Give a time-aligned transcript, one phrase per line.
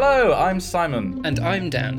[0.00, 1.98] Hello, I'm Simon, And I'm Dan.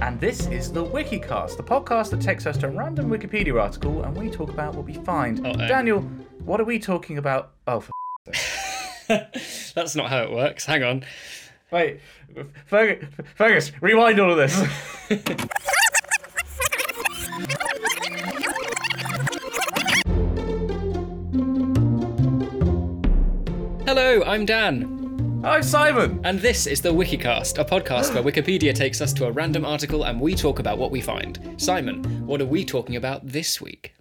[0.00, 4.04] and this is the WikiCast, the podcast that takes us to a random Wikipedia article
[4.04, 5.44] and we talk about what we find.
[5.44, 5.66] Uh-oh.
[5.66, 6.02] Daniel,
[6.44, 7.50] what are we talking about?
[7.66, 7.90] Oh, for
[9.08, 10.64] That's not how it works.
[10.64, 11.04] Hang on.
[11.72, 11.98] wait,
[12.66, 13.04] Fergus,
[13.34, 14.54] Fergus, rewind all of this.
[23.86, 25.03] Hello, I'm Dan.
[25.44, 26.20] I'm Simon.
[26.24, 30.04] And this is the WikiCast, a podcast where Wikipedia takes us to a random article
[30.04, 31.38] and we talk about what we find.
[31.58, 33.94] Simon, what are we talking about this week?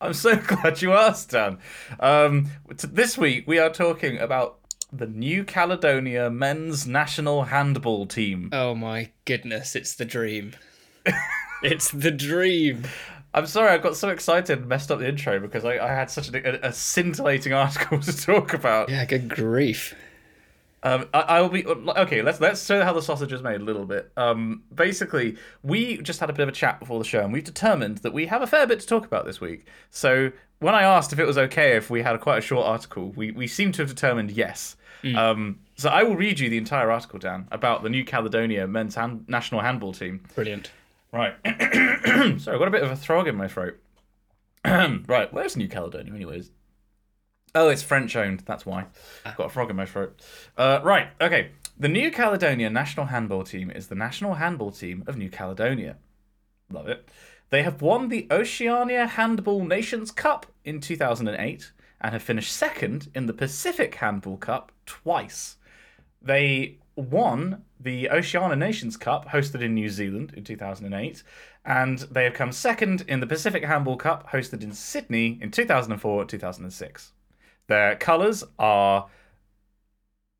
[0.00, 1.58] I'm so glad you asked, Dan.
[2.00, 4.58] Um, t- this week we are talking about
[4.90, 8.48] the New Caledonia men's national handball team.
[8.54, 10.54] Oh my goodness, it's the dream.
[11.62, 12.84] it's the dream.
[13.34, 16.10] I'm sorry, I got so excited and messed up the intro because I, I had
[16.10, 18.88] such a, a scintillating article to talk about.
[18.88, 19.94] Yeah, good grief.
[20.86, 22.22] Um, I, I will be okay.
[22.22, 24.12] Let's let's show how the sausage is made a little bit.
[24.16, 27.42] Um, basically, we just had a bit of a chat before the show, and we've
[27.42, 29.66] determined that we have a fair bit to talk about this week.
[29.90, 30.30] So
[30.60, 33.10] when I asked if it was okay if we had a, quite a short article,
[33.16, 34.76] we we seem to have determined yes.
[35.16, 38.96] Um, so I will read you the entire article, Dan, about the New Caledonia men's
[38.96, 40.22] hand, national handball team.
[40.34, 40.72] Brilliant.
[41.12, 41.34] Right.
[41.44, 43.78] Sorry, I've got a bit of a frog in my throat.
[44.64, 46.50] right, where's New Caledonia, anyways?
[47.56, 48.40] Oh, it's French owned.
[48.40, 48.84] That's why.
[49.24, 50.20] I've got a frog in my throat.
[50.58, 51.52] Uh, right, okay.
[51.78, 55.96] The New Caledonia national handball team is the national handball team of New Caledonia.
[56.70, 57.08] Love it.
[57.48, 63.24] They have won the Oceania Handball Nations Cup in 2008 and have finished second in
[63.24, 65.56] the Pacific Handball Cup twice.
[66.20, 71.22] They won the Oceania Nations Cup, hosted in New Zealand in 2008,
[71.64, 76.26] and they have come second in the Pacific Handball Cup, hosted in Sydney in 2004
[76.26, 77.12] 2006.
[77.68, 79.08] Their colours are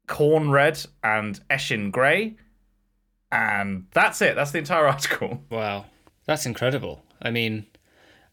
[0.06, 2.36] corn red and Eshin grey,
[3.32, 4.36] and that's it.
[4.36, 5.42] That's the entire article.
[5.50, 5.86] Wow.
[6.26, 7.02] That's incredible.
[7.22, 7.66] I mean,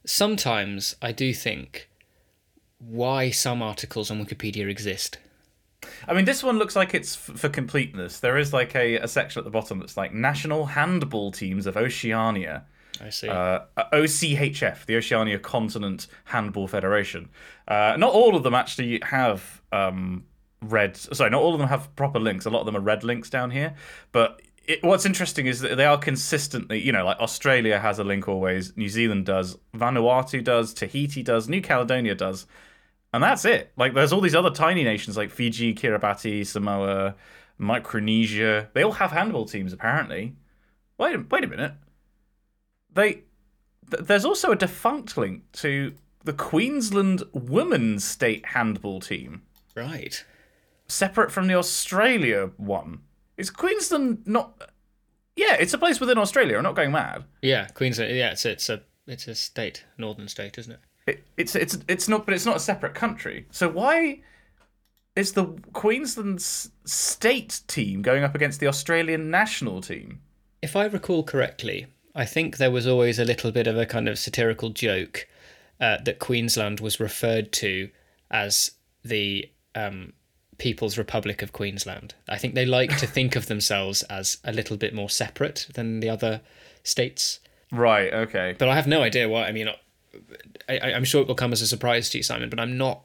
[0.05, 1.89] sometimes I do think
[2.79, 5.19] why some articles on Wikipedia exist.
[6.07, 8.19] I mean, this one looks like it's f- for completeness.
[8.19, 11.77] There is like a, a section at the bottom that's like National Handball Teams of
[11.77, 12.65] Oceania.
[13.03, 13.27] I see.
[13.27, 17.29] uh, OCHF, the Oceania Continent Handball Federation.
[17.67, 20.23] Uh, not all of them actually have um,
[20.61, 20.95] red.
[20.95, 22.45] Sorry, not all of them have proper links.
[22.45, 23.75] A lot of them are red links down here.
[24.13, 28.05] But it, what's interesting is that they are consistently, you know, like Australia has a
[28.05, 32.45] link always, New Zealand does, Vanuatu does, Tahiti does, New Caledonia does.
[33.11, 33.71] And that's it.
[33.75, 37.15] Like, there's all these other tiny nations like Fiji, Kiribati, Samoa,
[37.59, 38.69] Micronesia.
[38.73, 40.35] They all have handball teams, apparently.
[40.97, 41.73] Wait, wait a minute
[42.93, 43.23] they
[43.91, 45.93] th- there's also a defunct link to
[46.23, 49.41] the Queensland women's state handball team,
[49.75, 50.23] right.
[50.87, 52.99] separate from the Australia one.
[53.37, 54.69] Is Queensland not?
[55.35, 56.57] Yeah, it's a place within Australia.
[56.57, 57.25] I'm not going mad.
[57.41, 58.15] Yeah, Queensland.
[58.15, 60.79] Yeah, it's it's a it's a state, northern state, isn't it?
[61.05, 63.47] It, it's it's it's not, but it's not a separate country.
[63.51, 64.21] So why
[65.15, 70.21] is the Queensland state team going up against the Australian national team?
[70.61, 74.07] If I recall correctly, I think there was always a little bit of a kind
[74.07, 75.27] of satirical joke
[75.79, 77.89] uh, that Queensland was referred to
[78.29, 78.71] as
[79.03, 80.13] the um,
[80.57, 82.13] People's Republic of Queensland.
[82.29, 85.99] I think they like to think of themselves as a little bit more separate than
[85.99, 86.41] the other
[86.83, 87.39] states.
[87.71, 88.13] Right.
[88.13, 88.55] Okay.
[88.57, 89.45] But I have no idea why.
[89.45, 89.69] I mean,
[90.69, 92.77] I, I, I'm sure it will come as a surprise to you, Simon, but I'm
[92.77, 93.03] not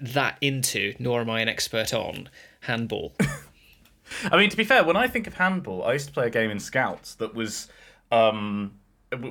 [0.00, 2.28] that into, nor am I an expert on,
[2.60, 3.14] handball.
[4.30, 6.30] I mean, to be fair, when I think of handball, I used to play a
[6.30, 7.68] game in Scouts that was,
[8.14, 8.72] um,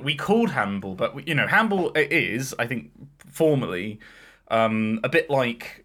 [0.02, 2.90] we called handball, but you know, handball is, I think,
[3.30, 3.98] formally,
[4.48, 5.84] um, a bit like,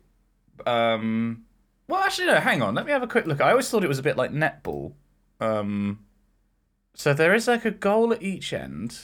[0.66, 1.46] um,
[1.88, 2.36] well, actually, no.
[2.40, 3.42] Hang on, let me have a quick look.
[3.42, 4.94] I always thought it was a bit like netball.
[5.40, 6.00] Um,
[6.94, 9.00] so there is like a goal at each end,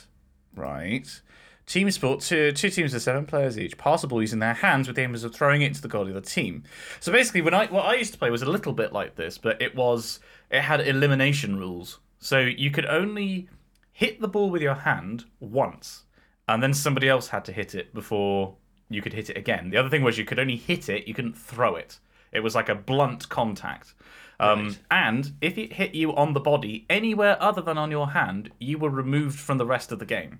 [0.54, 1.22] right?
[1.66, 3.78] Team sport, two, two teams of seven players each.
[3.78, 6.08] Pass the ball using their hands with the aim of throwing it to the goal
[6.08, 6.64] of the team.
[7.00, 9.38] So basically, when I what I used to play was a little bit like this,
[9.38, 10.20] but it was
[10.52, 12.00] it had elimination rules.
[12.20, 13.50] So you could only
[13.96, 16.04] hit the ball with your hand once,
[16.50, 18.58] and then somebody else had to hit it before
[18.90, 19.70] you could hit it again.
[19.70, 21.98] The other thing was you could only hit it, you couldn't throw it.
[22.34, 23.94] It was like a blunt contact.
[24.38, 24.80] Um, Right.
[24.92, 28.78] And if it hit you on the body anywhere other than on your hand, you
[28.78, 30.40] were removed from the rest of the game.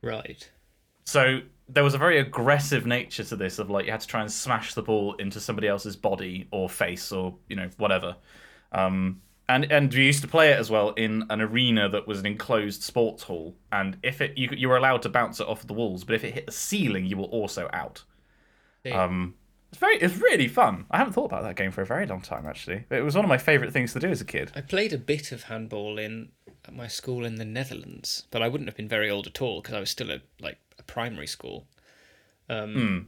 [0.00, 0.50] right.
[1.04, 4.22] So there was a very aggressive nature to this of like you had to try
[4.22, 8.16] and smash the ball into somebody else's body or face or you know whatever.
[8.72, 12.18] Um, and and we used to play it as well in an arena that was
[12.20, 13.56] an enclosed sports hall.
[13.70, 16.24] And if it you you were allowed to bounce it off the walls, but if
[16.24, 18.04] it hit the ceiling, you were also out.
[18.84, 18.92] See.
[18.92, 19.34] Um,
[19.70, 20.86] It's very, it's really fun.
[20.90, 22.84] I haven't thought about that game for a very long time actually.
[22.88, 24.52] It was one of my favourite things to do as a kid.
[24.54, 26.30] I played a bit of handball in
[26.64, 29.60] at my school in the Netherlands, but I wouldn't have been very old at all
[29.60, 31.66] because I was still a like a primary school.
[32.48, 32.98] Um, Hmm.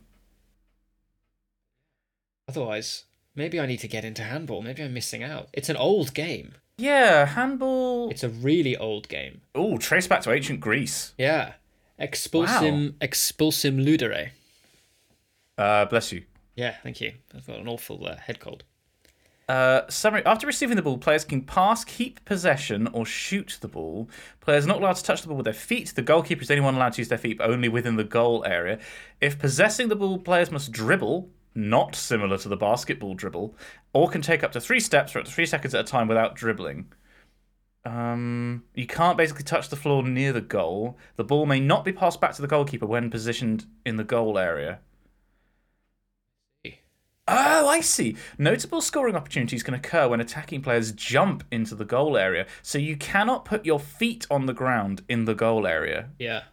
[2.48, 3.04] Otherwise,
[3.38, 4.60] maybe I need to get into handball.
[4.60, 5.48] Maybe I'm missing out.
[5.54, 6.54] It's an old game.
[6.76, 8.10] Yeah, handball.
[8.10, 9.40] It's a really old game.
[9.54, 11.14] Oh, trace back to ancient Greece.
[11.16, 11.54] Yeah.
[11.98, 14.30] Expulsim expulsim ludere.
[15.56, 16.24] Uh, bless you.
[16.54, 17.12] Yeah, thank you.
[17.34, 18.64] I've got an awful uh, head cold.
[19.48, 20.22] Uh, summary.
[20.26, 24.08] After receiving the ball, players can pass, keep possession, or shoot the ball.
[24.40, 25.94] Players are not allowed to touch the ball with their feet.
[25.96, 28.04] The goalkeeper is the only one allowed to use their feet, but only within the
[28.04, 28.78] goal area.
[29.20, 33.54] If possessing the ball, players must dribble, not similar to the basketball dribble,
[33.92, 36.08] or can take up to three steps for up to three seconds at a time
[36.08, 36.92] without dribbling.
[37.84, 40.96] Um, you can't basically touch the floor near the goal.
[41.16, 44.38] The ball may not be passed back to the goalkeeper when positioned in the goal
[44.38, 44.80] area.
[47.30, 48.16] Oh, I see.
[48.38, 52.96] Notable scoring opportunities can occur when attacking players jump into the goal area, so you
[52.96, 56.08] cannot put your feet on the ground in the goal area.
[56.18, 56.44] Yeah.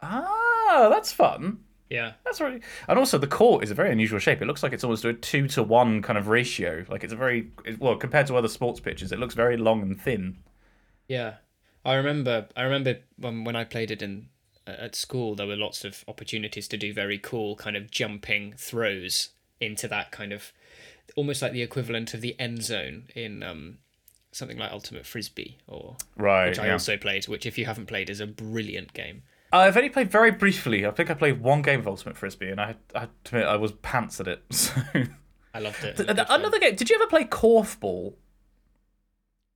[0.00, 1.60] Ah, that's fun.
[1.92, 2.12] Yeah.
[2.24, 2.60] That's really.
[2.88, 4.40] And also, the court is a very unusual shape.
[4.40, 6.84] It looks like it's almost a two to one kind of ratio.
[6.88, 9.12] Like it's a very well compared to other sports pitches.
[9.12, 10.38] It looks very long and thin.
[11.06, 11.34] Yeah,
[11.84, 12.48] I remember.
[12.56, 14.28] I remember when when I played it in
[14.66, 18.54] uh, at school, there were lots of opportunities to do very cool kind of jumping
[18.56, 19.28] throws
[19.60, 20.52] into that kind of
[21.14, 23.78] almost like the equivalent of the end zone in um,
[24.32, 26.48] something like Ultimate Frisbee, or Right.
[26.48, 27.28] which I also played.
[27.28, 29.24] Which, if you haven't played, is a brilliant game.
[29.52, 30.86] I've only played very briefly.
[30.86, 33.72] I think I played one game of Ultimate Frisbee, and I, I admit I was
[33.72, 34.42] pants at it.
[34.52, 34.80] So.
[35.54, 35.96] I loved it.
[35.98, 36.74] Th- Another game.
[36.76, 38.14] Did you ever play Korfball?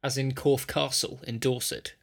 [0.03, 1.95] as in Corfe Castle in Dorset.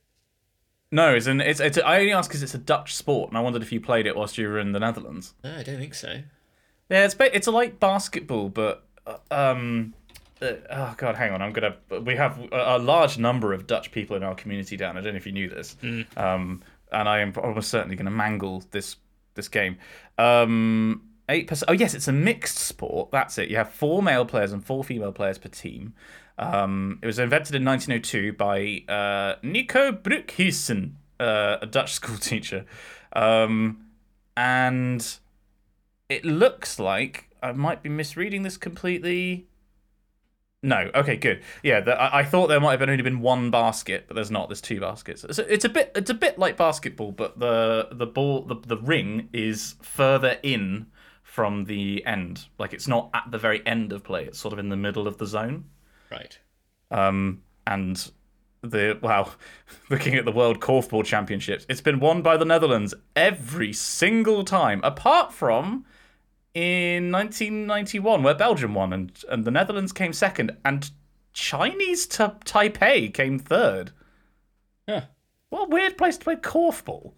[0.92, 3.42] No, it's an it's, it's I only ask because it's a Dutch sport, and I
[3.42, 5.34] wondered if you played it whilst you were in the Netherlands.
[5.44, 6.22] No, I don't think so.
[6.90, 9.94] Yeah, it's it's like basketball, but uh, um,
[10.42, 11.78] uh, oh god, hang on, I'm gonna.
[12.02, 14.98] We have a, a large number of Dutch people in our community, Dan.
[14.98, 15.78] I don't know if you knew this,
[16.18, 16.62] um,
[16.94, 18.98] and I am almost certainly going to mangle this
[19.36, 19.78] this game.
[20.18, 21.70] Um, eight percent.
[21.70, 23.12] Oh yes, it's a mixed sport.
[23.12, 23.50] That's it.
[23.50, 25.94] You have four male players and four female players per team.
[26.38, 32.66] Um, it was invented in 1902 by uh, Nico Broekhuizen, uh, a Dutch school teacher,
[33.14, 33.86] um,
[34.36, 35.18] and
[36.10, 39.48] it looks like I might be misreading this completely.
[40.66, 41.42] No, okay, good.
[41.62, 44.48] Yeah, the, I, I thought there might have only been one basket, but there's not.
[44.48, 45.26] There's two baskets.
[45.30, 48.78] So it's a bit, it's a bit like basketball, but the the ball, the, the
[48.78, 50.88] ring is further in
[51.22, 52.46] from the end.
[52.58, 54.24] Like it's not at the very end of play.
[54.24, 55.66] It's sort of in the middle of the zone.
[56.10, 56.40] Right.
[56.90, 58.12] Um, and
[58.62, 59.32] the wow,
[59.90, 64.80] looking at the World Korfball Championships, it's been won by the Netherlands every single time,
[64.82, 65.86] apart from
[66.54, 70.92] in 1991 where Belgium won and and the Netherlands came second and
[71.34, 73.92] Chinese Ta- Taipei came third.
[74.88, 75.02] Huh.
[75.50, 77.14] What a weird place to play korfball.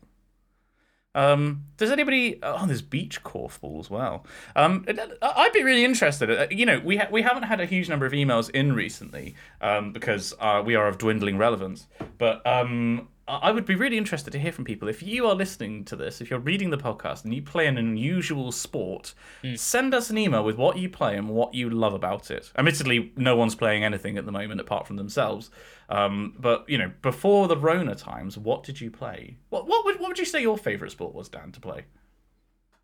[1.14, 2.40] Um, does anybody?
[2.44, 4.26] Oh, there's beach korfball as well.
[4.56, 4.86] Um,
[5.22, 6.30] I'd be really interested.
[6.30, 9.34] Uh, You know, we ha- we haven't had a huge number of emails in recently
[9.62, 11.88] um, because uh, we are of dwindling relevance.
[12.18, 14.88] But um, I would be really interested to hear from people.
[14.88, 17.76] If you are listening to this, if you're reading the podcast and you play an
[17.78, 19.16] unusual sport,
[19.56, 22.52] send us an email with what you play and what you love about it.
[22.56, 25.50] Admittedly, no one's playing anything at the moment apart from themselves.
[25.90, 29.38] Um, but you know, before the Rona times, what did you play?
[29.50, 31.86] What what would what would you say your favourite sport was, Dan, to play?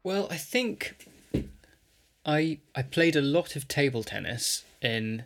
[0.04, 1.08] Well, I think
[2.25, 5.25] I I played a lot of table tennis in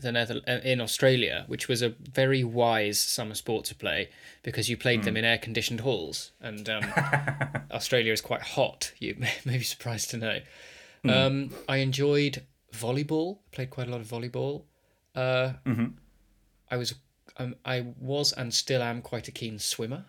[0.00, 4.10] the Nether uh, in Australia, which was a very wise summer sport to play
[4.42, 6.84] because you played them in air conditioned halls, and um,
[7.72, 8.92] Australia is quite hot.
[8.98, 10.40] You may, may be surprised to know.
[11.08, 13.38] Um, I enjoyed volleyball.
[13.52, 14.64] Played quite a lot of volleyball.
[15.14, 15.52] Uh,
[16.70, 16.94] I was
[17.38, 20.04] um, I was and still am quite a keen swimmer.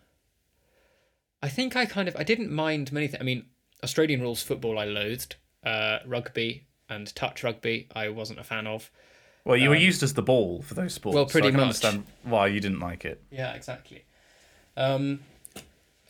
[1.42, 3.22] I think I kind of I didn't mind many things.
[3.22, 3.46] I mean,
[3.84, 5.36] Australian rules football I loathed.
[5.64, 8.92] Uh, rugby and touch rugby I wasn't a fan of.
[9.50, 11.16] Well, you were used as the ball for those sports.
[11.16, 11.64] well, so pretty I can much.
[11.64, 13.20] understand why you didn't like it.
[13.32, 14.06] Yeah, exactly.
[14.78, 15.22] Um,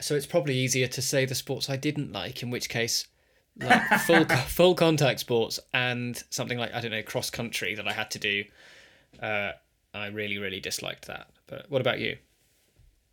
[0.01, 3.07] so it's probably easier to say the sports I didn't like, in which case,
[3.55, 7.93] like full full contact sports and something like I don't know cross country that I
[7.93, 8.43] had to do.
[9.21, 9.53] Uh,
[9.93, 11.29] I really really disliked that.
[11.47, 12.17] But what about you?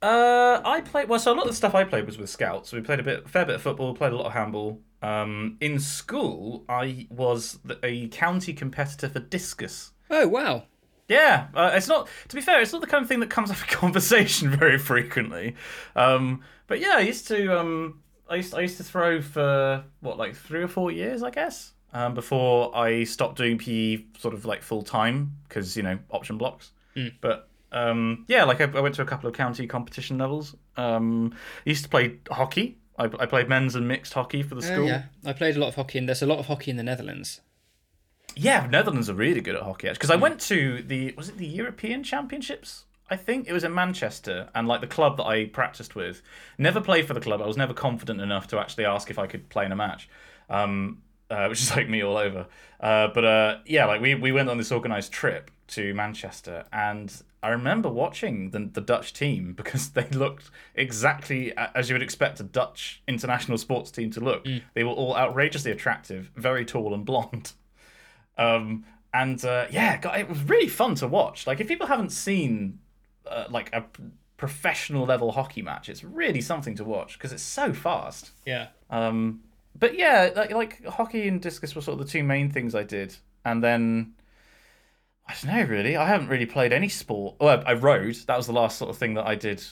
[0.02, 1.20] Uh, I played well.
[1.20, 2.72] So a lot of the stuff I played was with scouts.
[2.72, 3.94] We played a bit, fair bit of football.
[3.94, 4.80] Played a lot of handball.
[5.02, 9.92] Um, in school, I was the, a county competitor for discus.
[10.10, 10.64] Oh wow!
[11.08, 12.08] Yeah, uh, it's not.
[12.28, 14.78] To be fair, it's not the kind of thing that comes up in conversation very
[14.78, 15.54] frequently.
[15.94, 17.58] Um, but yeah, I used to.
[17.58, 21.30] Um, I used I used to throw for what like three or four years, I
[21.30, 21.72] guess.
[21.92, 26.36] um, before I stopped doing PE sort of like full time because you know option
[26.38, 26.72] blocks.
[27.20, 30.56] But um, yeah, like I, I went to a couple of county competition levels.
[30.76, 32.78] Um, I used to play hockey.
[32.98, 34.86] I, I played men's and mixed hockey for the Oh, school.
[34.86, 36.82] yeah, I played a lot of hockey, and there's a lot of hockey in the
[36.82, 37.42] Netherlands.
[38.36, 41.46] Yeah, Netherlands are really good at hockey because I went to the was it the
[41.46, 42.84] European Championships?
[43.08, 46.22] I think it was in Manchester, and like the club that I practiced with,
[46.58, 47.40] never played for the club.
[47.40, 50.08] I was never confident enough to actually ask if I could play in a match,
[50.50, 52.46] um, uh, which is like me all over.
[52.78, 57.22] Uh, but uh, yeah, like we we went on this organised trip to Manchester, and
[57.42, 62.40] I remember watching the the Dutch team because they looked exactly as you would expect
[62.40, 64.44] a Dutch international sports team to look.
[64.74, 67.52] They were all outrageously attractive, very tall and blonde.
[68.38, 71.46] Um, and uh, yeah, God, it was really fun to watch.
[71.46, 72.80] Like if people haven't seen
[73.26, 73.84] uh, like a
[74.36, 78.32] professional level hockey match, it's really something to watch because it's so fast.
[78.44, 78.68] Yeah.
[78.90, 79.40] Um,
[79.78, 82.82] but yeah, like, like hockey and discus were sort of the two main things I
[82.82, 84.14] did, and then
[85.26, 85.96] I don't know really.
[85.96, 87.36] I haven't really played any sport.
[87.40, 88.16] Oh, I, I rode.
[88.26, 89.62] That was the last sort of thing that I did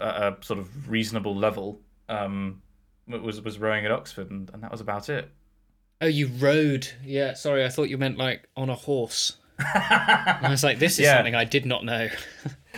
[0.00, 1.80] at a sort of reasonable level.
[2.08, 2.62] Um,
[3.06, 5.30] was was rowing at Oxford, and, and that was about it.
[6.00, 6.88] Oh, you rode.
[7.04, 9.36] Yeah, sorry, I thought you meant like on a horse.
[9.58, 11.16] I was like, this is Yeah.
[11.16, 12.08] something I did not know.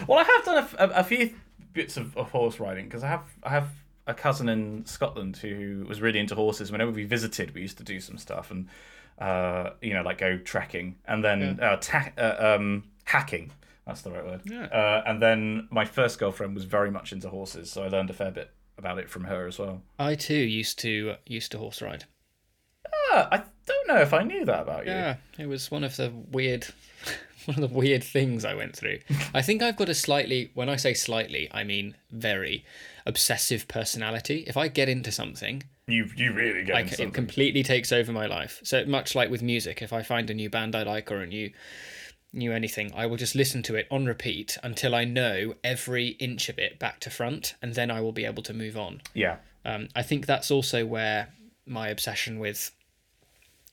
[0.09, 1.35] Well, I have done a few
[1.75, 3.69] bits of, of horse riding because I have I have
[4.07, 6.73] a cousin in Scotland who was really into horses.
[6.73, 8.69] Whenever we visited, we used to do some stuff and
[9.19, 13.53] uh, you know like go trekking and then uh, ta- uh, um, hacking.
[13.87, 14.41] That's the right word.
[14.45, 14.65] Yeah.
[14.65, 18.15] Uh, and then my first girlfriend was very much into horses, so I learned a
[18.15, 19.83] fair bit about it from her as well.
[19.99, 22.07] I too used to used to horse ride.
[23.13, 24.93] I don't know if I knew that about you.
[24.93, 26.67] Yeah, it was one of the weird,
[27.47, 28.99] one of the weird things I went through.
[29.35, 32.65] I think I've got a slightly, when I say slightly, I mean very
[33.07, 34.45] obsessive personality.
[34.47, 38.13] If I get into something, You you really get I into it completely takes over
[38.13, 38.61] my life.
[38.63, 41.27] So much like with music, if I find a new band I like or a
[41.27, 41.51] new
[42.35, 46.49] new anything, I will just listen to it on repeat until I know every inch
[46.49, 49.03] of it back to front, and then I will be able to move on.
[49.15, 49.37] yeah.
[49.65, 51.29] Um, I think that's also where
[51.67, 52.73] my obsession with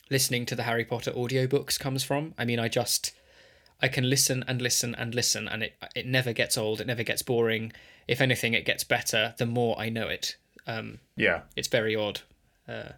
[0.10, 2.34] listening to the Harry Potter audiobooks comes from.
[2.38, 3.12] I mean, I just
[3.82, 6.82] I can listen and listen and listen, and it it never gets old.
[6.82, 7.72] It never gets boring.
[8.08, 10.36] If anything, it gets better the more I know it.
[10.68, 11.42] Um, Yeah.
[11.56, 12.22] it's very odd.
[12.68, 12.94] Uh,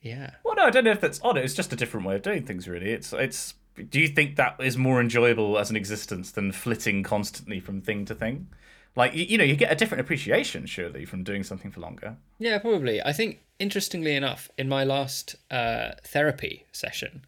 [0.00, 0.32] yeah.
[0.44, 1.36] Well, no, I don't know if that's odd.
[1.38, 2.90] It's just a different way of doing things, really.
[2.90, 3.54] It's it's.
[3.88, 8.04] Do you think that is more enjoyable as an existence than flitting constantly from thing
[8.06, 8.48] to thing?
[8.96, 12.16] Like you, you know, you get a different appreciation, surely, from doing something for longer.
[12.38, 13.00] Yeah, probably.
[13.02, 17.24] I think, interestingly enough, in my last uh, therapy session,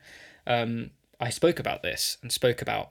[0.47, 0.90] um,
[1.21, 2.90] I spoke about this and spoke about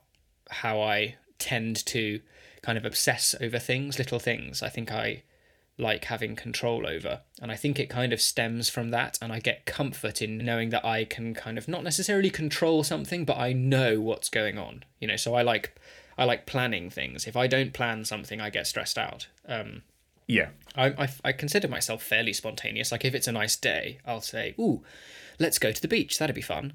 [0.50, 2.22] how I tend to
[2.62, 4.64] kind of obsess over things, little things.
[4.64, 5.24] I think I
[5.78, 7.22] like having control over.
[7.42, 9.18] And I think it kind of stems from that.
[9.22, 13.26] And I get comfort in knowing that I can kind of not necessarily control something,
[13.26, 14.84] but I know what's going on.
[15.00, 15.76] You know, so I like.
[16.22, 17.26] I like planning things.
[17.26, 19.28] If I don't plan something, I get stressed out.
[19.48, 19.82] Um,
[20.28, 20.50] Yeah.
[20.76, 22.92] I, I, I consider myself fairly spontaneous.
[22.92, 24.84] Like if it's a nice day, I'll say, "Ooh,
[25.40, 26.20] let's go to the beach.
[26.20, 26.74] That'd be fun."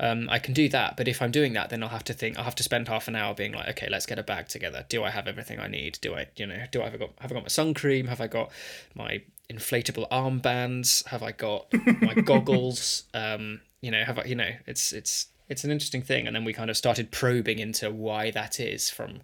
[0.00, 2.36] Um, I can do that, but if I'm doing that, then I'll have to think.
[2.38, 4.86] I'll have to spend half an hour being like, "Okay, let's get a bag together.
[4.88, 5.98] Do I have everything I need?
[6.00, 8.06] Do I, you know, do I have I got have I got my sun cream?
[8.06, 8.50] Have I got
[8.94, 11.04] my inflatable armbands?
[11.06, 11.66] Have I got
[12.00, 13.04] my goggles?
[13.12, 16.26] Um, you know, have I, you know, it's it's it's an interesting thing.
[16.26, 19.20] And then we kind of started probing into why that is from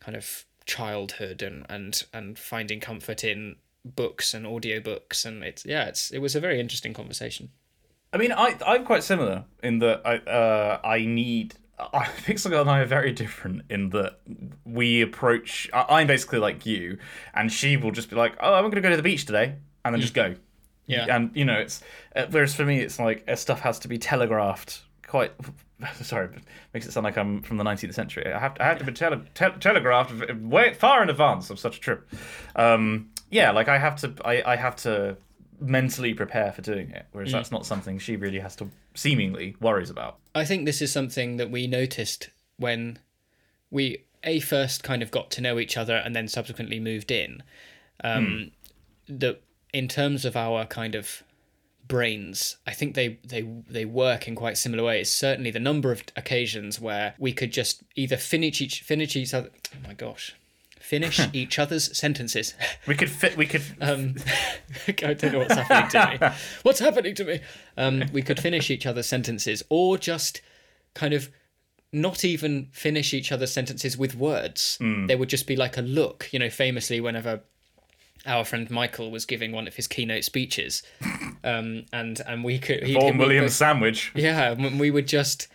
[0.00, 5.84] kind of childhood and and and finding comfort in books and audiobooks and it's yeah
[5.84, 7.50] it's it was a very interesting conversation
[8.12, 11.54] I mean, I I'm quite similar in that I uh I need.
[11.78, 14.20] I, Pixel and I are very different in that
[14.64, 15.68] we approach.
[15.74, 16.96] I, I'm basically like you,
[17.34, 19.56] and she will just be like, "Oh, I'm going to go to the beach today,"
[19.84, 20.34] and then just go.
[20.86, 21.14] Yeah.
[21.14, 21.82] And you know, it's
[22.14, 25.32] uh, whereas for me, it's like uh, stuff has to be telegraphed quite.
[26.02, 28.32] Sorry, it makes it sound like I'm from the 19th century.
[28.32, 31.58] I have to, I have to be tele, te- telegraphed way far in advance of
[31.58, 32.08] such a trip.
[32.54, 35.16] Um, yeah, like I have to, I, I have to
[35.60, 39.90] mentally prepare for doing it, whereas that's not something she really has to seemingly worries
[39.90, 40.16] about.
[40.34, 42.98] i think this is something that we noticed when
[43.70, 47.42] we a first kind of got to know each other and then subsequently moved in
[48.04, 48.50] um
[49.08, 51.22] that in terms of our kind of
[51.88, 56.02] brains i think they they they work in quite similar ways certainly the number of
[56.16, 60.34] occasions where we could just either finish each finish each other oh my gosh
[60.80, 62.54] finish each other's sentences
[62.86, 63.36] We could fit.
[63.36, 63.62] We could.
[63.80, 64.14] Um,
[64.88, 66.34] I don't know what's happening to me.
[66.62, 67.40] What's happening to me?
[67.76, 70.40] Um, we could finish each other's sentences, or just
[70.94, 71.30] kind of
[71.92, 74.78] not even finish each other's sentences with words.
[74.80, 76.28] There would just be like a look.
[76.32, 77.40] You know, famously, whenever
[78.26, 80.82] our friend Michael was giving one of his keynote speeches,
[81.44, 84.12] um, and and we could he, Vaughan Williams sandwich.
[84.14, 85.48] yeah, when we would just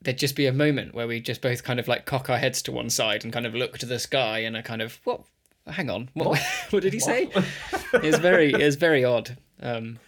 [0.00, 2.62] there'd just be a moment where we just both kind of like cock our heads
[2.62, 5.22] to one side and kind of look to the sky and a kind of what?
[5.66, 6.40] Hang on, what?
[6.70, 7.30] What, did he say?
[7.94, 9.36] it's very it's very odd.
[9.60, 9.98] Um,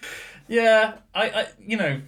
[0.48, 2.00] Yeah, I, I, you know,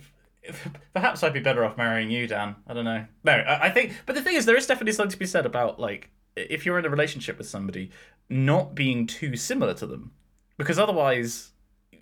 [0.92, 2.56] perhaps I'd be better off marrying you, Dan.
[2.66, 3.04] I don't know.
[3.25, 5.46] No, I, I think, but the thing is, there is definitely something to be said
[5.46, 7.90] about like if you're in a relationship with somebody,
[8.28, 10.12] not being too similar to them,
[10.56, 11.50] because otherwise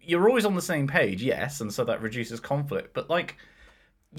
[0.02, 1.22] you're always on the same page.
[1.22, 2.94] Yes, and so that reduces conflict.
[2.94, 3.36] But like,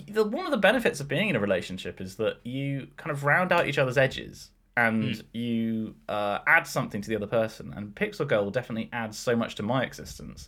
[0.08, 3.24] the one of the benefits of being in a relationship is that you kind of
[3.24, 4.52] round out each other's edges.
[4.78, 9.36] And you uh, add something to the other person, and Pixel Girl definitely adds so
[9.36, 10.48] much to my existence.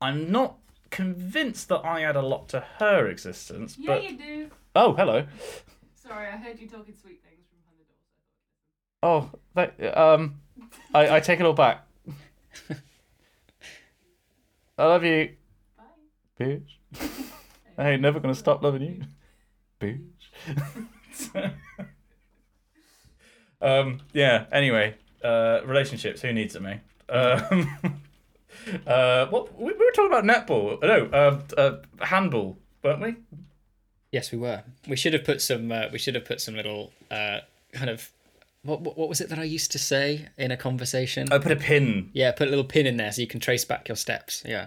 [0.00, 0.56] I'm not
[0.90, 4.50] convinced that I add a lot to her existence, Yeah, but you do.
[4.76, 5.26] oh, hello.
[5.96, 7.98] Sorry, I heard you talking sweet things from behind the door.
[9.04, 10.40] Oh, that, um,
[10.94, 11.86] I, I take it all back.
[14.78, 15.34] I love you,
[15.76, 15.84] Bye.
[16.40, 16.62] bitch.
[17.78, 19.02] I ain't never gonna stop loving you,
[19.78, 20.00] bitch.
[23.60, 24.46] um, yeah.
[24.50, 26.22] Anyway, uh, relationships.
[26.22, 26.80] Who needs it, me?
[27.10, 28.00] Um,
[28.86, 30.80] uh, what we, we were talking about netball.
[30.80, 33.16] No, uh, uh, handball, weren't we?
[34.12, 34.62] yes, we were.
[34.88, 35.70] We should have put some.
[35.70, 37.40] Uh, we should have put some little uh,
[37.72, 38.10] kind of.
[38.64, 41.32] What, what what was it that I used to say in a conversation?
[41.32, 42.10] I put a pin.
[42.12, 44.42] yeah, put a little pin in there so you can trace back your steps.
[44.44, 44.66] Yeah.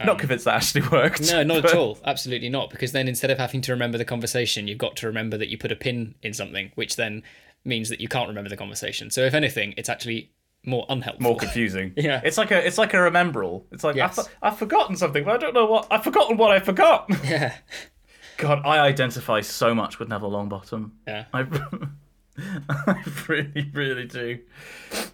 [0.00, 1.30] Not um, convinced that actually worked.
[1.30, 1.98] No, not but- at all.
[2.04, 2.70] Absolutely not.
[2.70, 5.58] Because then instead of having to remember the conversation, you've got to remember that you
[5.58, 7.22] put a pin in something, which then
[7.64, 9.10] means that you can't remember the conversation.
[9.10, 10.30] So if anything, it's actually
[10.64, 11.22] more unhelpful.
[11.22, 11.92] more confusing.
[11.96, 12.22] Yeah.
[12.24, 13.64] it's like a it's like a Remembrall.
[13.72, 14.18] It's like Yes.
[14.18, 17.06] I've, I've forgotten something, but I don't know what I've forgotten what I forgot.
[17.24, 17.54] yeah.
[18.38, 20.92] God, I identify so much with Neville Longbottom.
[21.06, 21.26] Yeah.
[21.34, 21.42] I,
[22.68, 24.38] I really, really do.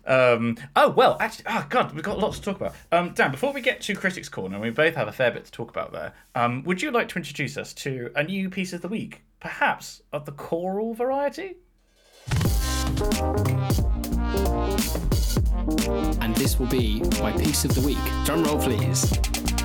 [0.06, 2.74] Um, oh well, actually, oh god, we've got lots to talk about.
[2.92, 5.50] Um, Dan, before we get to Critics Corner, we both have a fair bit to
[5.50, 6.14] talk about there.
[6.34, 10.02] Um, would you like to introduce us to a new piece of the week, perhaps
[10.12, 11.56] of the choral variety?
[16.20, 17.98] And this will be my piece of the week.
[18.24, 19.57] Drum roll, please.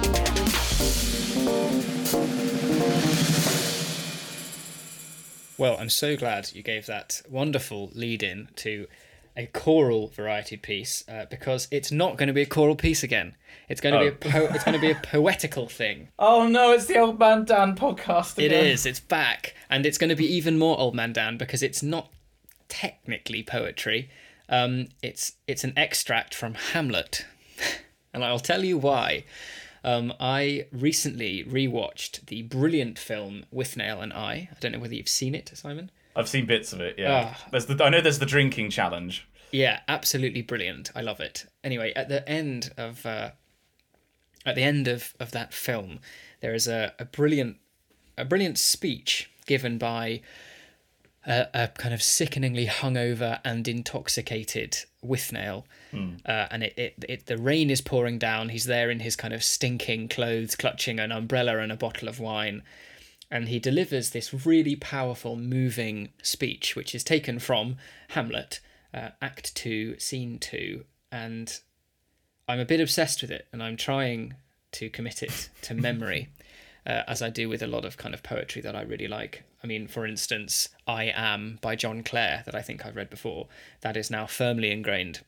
[5.57, 8.87] Well, I'm so glad you gave that wonderful lead in to
[9.35, 13.35] a choral variety piece uh, because it's not going to be a choral piece again.
[13.69, 16.09] It's going to be a po- it's going to be a poetical thing.
[16.19, 18.37] Oh no, it's the Old Man Dan podcast.
[18.37, 18.51] again.
[18.51, 18.85] It is.
[18.85, 22.11] It's back, and it's going to be even more Old Man Dan because it's not
[22.67, 24.09] technically poetry.
[24.49, 27.25] Um, it's it's an extract from Hamlet,
[28.13, 29.23] and I'll tell you why.
[29.83, 34.49] Um, I recently rewatched the brilliant film Withnail and I.
[34.51, 35.91] I don't know whether you've seen it, Simon.
[36.15, 36.95] I've seen bits of it.
[36.97, 37.47] Yeah, Ah.
[37.51, 39.27] there's the I know there's the drinking challenge.
[39.51, 40.91] Yeah, absolutely brilliant.
[40.95, 41.45] I love it.
[41.63, 43.31] Anyway, at the end of uh,
[44.45, 45.99] at the end of, of that film,
[46.41, 47.57] there is a, a brilliant
[48.17, 50.21] a brilliant speech given by
[51.25, 55.63] a, a kind of sickeningly hungover and intoxicated Withnail.
[56.25, 58.49] Uh, and it, it, it the rain is pouring down.
[58.49, 62.19] He's there in his kind of stinking clothes, clutching an umbrella and a bottle of
[62.19, 62.63] wine
[63.33, 67.77] and he delivers this really powerful, moving speech, which is taken from
[68.09, 68.59] Hamlet,
[68.93, 71.59] uh, Act Two, Scene Two, and
[72.47, 74.35] I'm a bit obsessed with it, and I'm trying
[74.73, 76.29] to commit it to memory,
[76.85, 79.43] uh, as I do with a lot of kind of poetry that I really like.
[79.63, 83.47] I mean, for instance, "I Am" by John Clare, that I think I've read before,
[83.81, 85.21] that is now firmly ingrained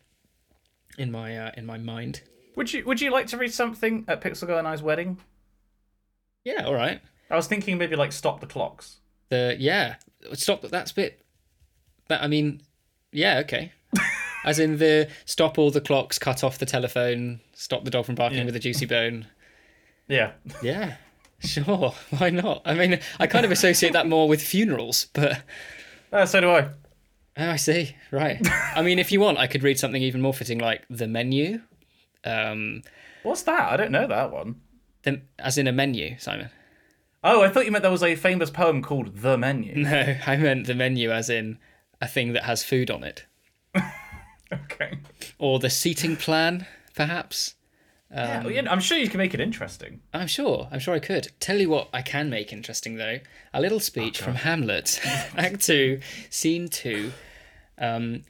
[0.98, 2.22] in my uh, in my mind.
[2.56, 5.18] Would you Would you like to read something at Pixel Girl and I's wedding?
[6.44, 7.02] Yeah, all right.
[7.30, 8.98] I was thinking maybe like stop the clocks.
[9.30, 9.96] The yeah,
[10.34, 10.62] stop.
[10.62, 11.22] That's a bit.
[12.08, 12.62] That I mean,
[13.12, 13.72] yeah, okay.
[14.46, 18.16] As in the stop all the clocks, cut off the telephone, stop the dog from
[18.16, 19.26] barking with a juicy bone.
[20.08, 20.34] Yeah.
[20.62, 20.98] Yeah,
[21.46, 21.94] sure.
[22.18, 22.62] Why not?
[22.66, 25.42] I mean, I kind of associate that more with funerals, but
[26.12, 26.70] Uh, so do I.
[27.38, 27.96] oh, I see.
[28.12, 28.40] Right.
[28.76, 31.62] I mean, if you want, I could read something even more fitting, like the menu.
[32.24, 32.82] Um,
[33.24, 33.72] What's that?
[33.72, 34.62] I don't know that one.
[35.04, 36.50] the, as in a menu, Simon.
[37.24, 39.74] Oh, I thought you meant there was a famous poem called The Menu.
[39.84, 41.58] No, I meant the menu as in
[42.00, 43.26] a thing that has food on it,
[44.54, 45.00] okay.
[45.40, 47.56] or the seating plan, perhaps.
[48.12, 50.02] Yeah, well, yeah, I'm sure you can make it interesting.
[50.14, 50.68] I'm sure.
[50.72, 51.30] I'm sure I could.
[51.40, 53.20] Tell you what I can make interesting though.
[53.54, 55.00] A little speech from Hamlet,
[55.38, 57.12] Act Two, Scene Two.
[57.78, 58.24] Um,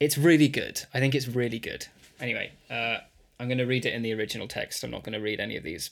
[0.00, 0.82] it's really good.
[0.92, 1.86] I think it's really good.
[2.20, 2.98] Anyway, uh,
[3.38, 4.82] I'm going to read it in the original text.
[4.82, 5.90] I'm not going to read any of these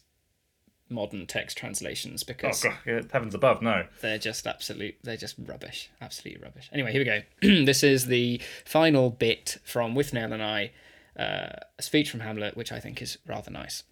[0.91, 3.87] modern text translations Oh because god, yeah, heavens above, no.
[4.01, 4.97] they're just absolute.
[5.03, 5.91] They're just rubbish.
[6.01, 6.69] Absolutely rubbish.
[6.73, 7.65] Anyway, here we go.
[7.65, 10.73] this is the final bit from Withnail and I.
[11.19, 13.83] uh, a speech from Hamlet, which I think is rather nice.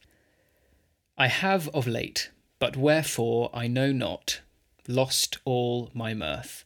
[1.19, 4.41] I have of late, but wherefore I know not,
[4.87, 6.65] lost all my mirth.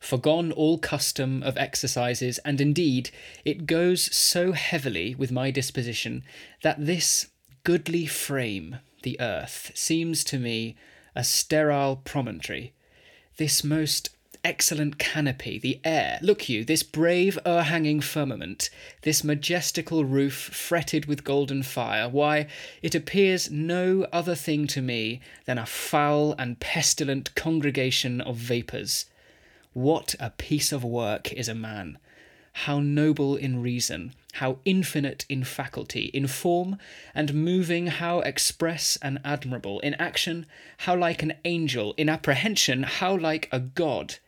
[0.00, 3.10] Forgone all custom of exercises, and indeed
[3.44, 6.22] it goes so heavily with my disposition
[6.62, 7.28] that this
[7.64, 10.76] goodly frame, the earth, seems to me
[11.14, 12.72] a sterile promontory,
[13.36, 14.15] this most
[14.46, 18.70] excellent canopy, the air, look you, this brave o'erhanging firmament,
[19.02, 22.46] this majestical roof fretted with golden fire, why,
[22.80, 29.06] it appears no other thing to me than a foul and pestilent congregation of vapours.
[29.72, 31.98] What a piece of work is a man!
[32.52, 36.78] How noble in reason, how infinite in faculty, in form
[37.16, 40.46] and moving, how express and admirable, in action,
[40.78, 44.18] how like an angel, in apprehension, how like a god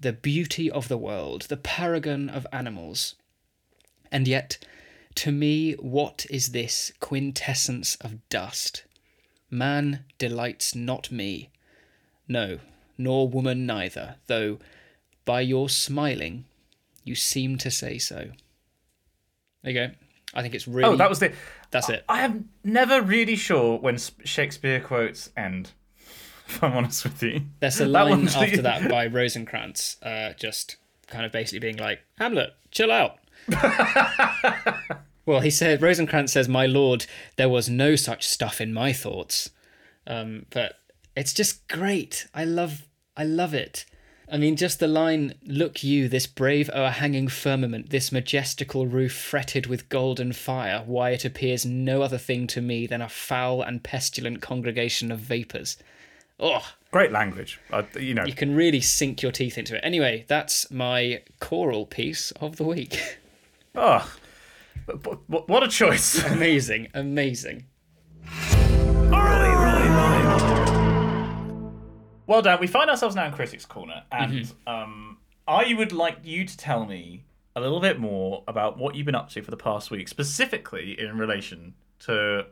[0.00, 3.14] the beauty of the world, the paragon of animals.
[4.10, 4.58] And yet,
[5.16, 8.84] to me, what is this quintessence of dust?
[9.50, 11.50] Man delights not me.
[12.28, 12.58] No,
[12.96, 14.58] nor woman neither, though
[15.24, 16.44] by your smiling
[17.04, 18.30] you seem to say so.
[19.62, 19.94] There you go.
[20.34, 20.90] I think it's really.
[20.90, 21.32] Oh, that was the.
[21.70, 22.04] That's it.
[22.08, 25.72] I am never really sure when Shakespeare quotes end
[26.48, 27.42] if I'm honest with you.
[27.60, 32.00] There's a line that after that by Rosencrantz, uh, just kind of basically being like,
[32.18, 33.18] Hamlet, chill out.
[35.26, 37.06] well, he said, Rosencrantz says, My lord,
[37.36, 39.50] there was no such stuff in my thoughts.
[40.06, 40.80] Um, but
[41.14, 42.26] it's just great.
[42.34, 43.84] I love, I love it.
[44.30, 49.66] I mean, just the line, Look you, this brave o'erhanging firmament, this majestical roof fretted
[49.66, 53.82] with golden fire, why it appears no other thing to me than a foul and
[53.82, 55.78] pestilent congregation of vapours.
[56.40, 57.60] Oh, great language.
[57.72, 59.80] Uh, you know, you can really sink your teeth into it.
[59.82, 63.00] Anyway, that's my choral piece of the week.
[63.74, 64.10] Oh,
[65.26, 66.24] what a choice!
[66.32, 67.66] amazing, amazing.
[72.26, 74.68] Well, Dan, we find ourselves now in Critics Corner, and mm-hmm.
[74.68, 77.24] um, I would like you to tell me
[77.54, 80.98] a little bit more about what you've been up to for the past week, specifically
[80.98, 82.46] in relation to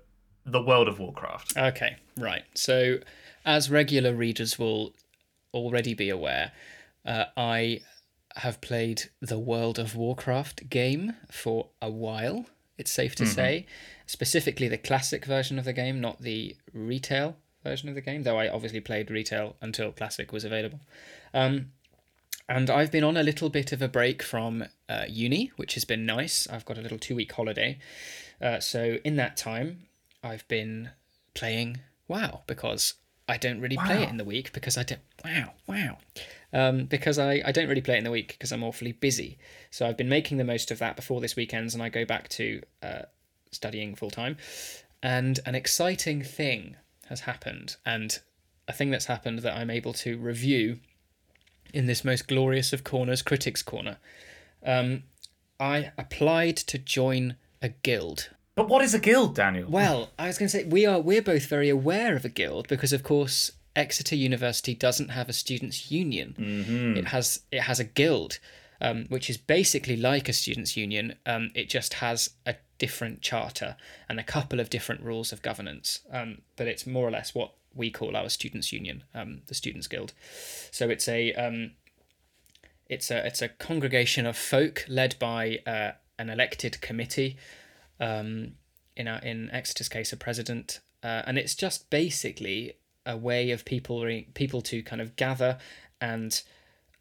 [0.44, 1.56] the world of Warcraft.
[1.56, 2.44] Okay, right.
[2.54, 2.98] So
[3.46, 4.92] as regular readers will
[5.54, 6.52] already be aware,
[7.06, 7.80] uh, I
[8.34, 13.32] have played the World of Warcraft game for a while, it's safe to mm-hmm.
[13.32, 13.66] say.
[14.04, 18.38] Specifically, the classic version of the game, not the retail version of the game, though
[18.38, 20.80] I obviously played retail until classic was available.
[21.32, 21.72] Um,
[22.48, 25.84] and I've been on a little bit of a break from uh, uni, which has
[25.84, 26.46] been nice.
[26.48, 27.78] I've got a little two week holiday.
[28.40, 29.86] Uh, so, in that time,
[30.22, 30.90] I've been
[31.34, 32.94] playing WoW because
[33.28, 33.86] I don't really wow.
[33.86, 35.00] play it in the week because I don't.
[35.24, 35.98] Wow, wow.
[36.52, 39.38] Um, because I, I don't really play it in the week because I'm awfully busy.
[39.70, 42.28] So I've been making the most of that before this weekend's and I go back
[42.30, 43.02] to uh,
[43.50, 44.36] studying full time.
[45.02, 46.76] And an exciting thing
[47.08, 48.18] has happened, and
[48.66, 50.78] a thing that's happened that I'm able to review
[51.72, 53.98] in this most glorious of corners, Critics Corner.
[54.64, 55.04] Um,
[55.60, 59.70] I applied to join a guild but what is a guild, Daniel?
[59.70, 62.68] Well, I was going to say we are we're both very aware of a guild
[62.68, 66.34] because, of course, Exeter University doesn't have a students' union.
[66.38, 66.96] Mm-hmm.
[66.96, 68.38] It has it has a guild,
[68.80, 71.16] um, which is basically like a students' union.
[71.26, 73.76] Um, it just has a different charter
[74.08, 76.00] and a couple of different rules of governance.
[76.10, 79.86] Um, but it's more or less what we call our students' union, um, the Students'
[79.86, 80.14] Guild.
[80.70, 81.72] So it's a um,
[82.88, 87.36] it's a it's a congregation of folk led by uh, an elected committee
[88.00, 88.52] um,
[88.96, 93.64] in our, in Exeter's case, a president, uh, and it's just basically a way of
[93.64, 94.04] people
[94.34, 95.58] people to kind of gather
[96.00, 96.42] and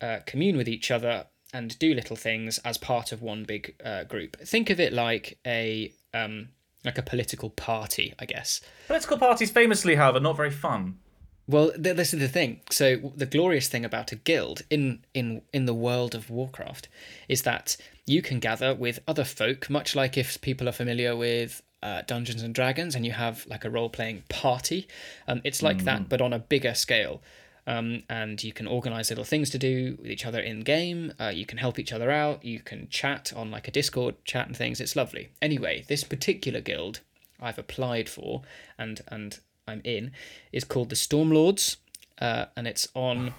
[0.02, 4.04] uh, commune with each other and do little things as part of one big uh,
[4.04, 4.38] group.
[4.42, 6.50] Think of it like a um,
[6.84, 8.62] like a political party, I guess.
[8.88, 11.00] Political parties, famously, however, not very fun.
[11.48, 12.62] Well, th- this is the thing.
[12.70, 16.88] So the glorious thing about a guild in in in the world of Warcraft
[17.28, 21.62] is that you can gather with other folk, much like if people are familiar with
[21.82, 24.88] uh, Dungeons and Dragons and you have like a role playing party.
[25.28, 25.84] Um, it's like mm.
[25.86, 27.22] that, but on a bigger scale.
[27.68, 31.14] Um, and you can organize little things to do with each other in game.
[31.20, 32.46] Uh, you can help each other out.
[32.46, 34.80] You can chat on like a Discord chat and things.
[34.80, 35.30] It's lovely.
[35.42, 37.02] Anyway, this particular guild
[37.40, 38.44] I've applied for
[38.78, 40.12] and and I'm in
[40.52, 41.78] is called the Stormlords,
[42.20, 43.34] uh, and it's on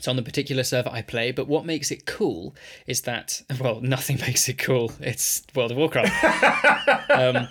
[0.00, 2.54] it's on the particular server I play, but what makes it cool
[2.86, 4.90] is that, well, nothing makes it cool.
[4.98, 7.10] It's World of Warcraft.
[7.10, 7.48] um,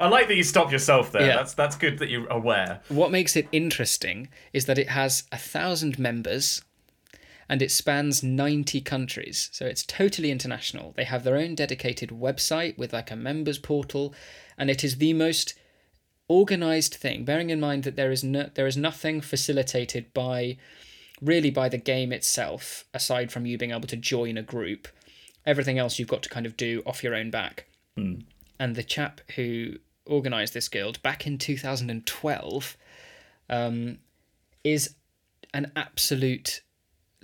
[0.00, 1.24] I like that you stop yourself there.
[1.24, 1.36] Yeah.
[1.36, 2.80] That's that's good that you're aware.
[2.88, 6.62] What makes it interesting is that it has a thousand members,
[7.48, 9.48] and it spans 90 countries.
[9.52, 10.94] So it's totally international.
[10.96, 14.12] They have their own dedicated website with like a members portal,
[14.58, 15.54] and it is the most
[16.28, 20.56] organized thing, bearing in mind that there is no, there is nothing facilitated by
[21.20, 24.88] really by the game itself, aside from you being able to join a group.
[25.46, 27.66] Everything else you've got to kind of do off your own back.
[27.98, 28.24] Mm.
[28.58, 29.74] And the chap who
[30.06, 32.76] organized this guild back in 2012
[33.50, 33.98] um,
[34.62, 34.94] is
[35.52, 36.62] an absolute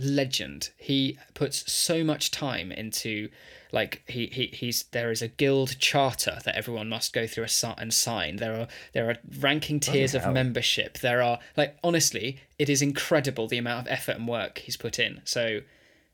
[0.00, 0.70] legend.
[0.76, 3.28] He puts so much time into
[3.72, 7.74] like he, he he's there is a guild charter that everyone must go through a
[7.78, 8.36] and sign.
[8.36, 10.98] There are there are ranking tiers of membership.
[10.98, 14.98] There are like honestly, it is incredible the amount of effort and work he's put
[14.98, 15.20] in.
[15.24, 15.60] So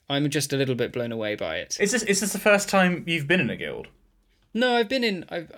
[0.09, 1.77] I'm just a little bit blown away by it.
[1.81, 3.89] Is this is this the first time you've been in a guild?
[4.53, 5.51] No, I've been in I've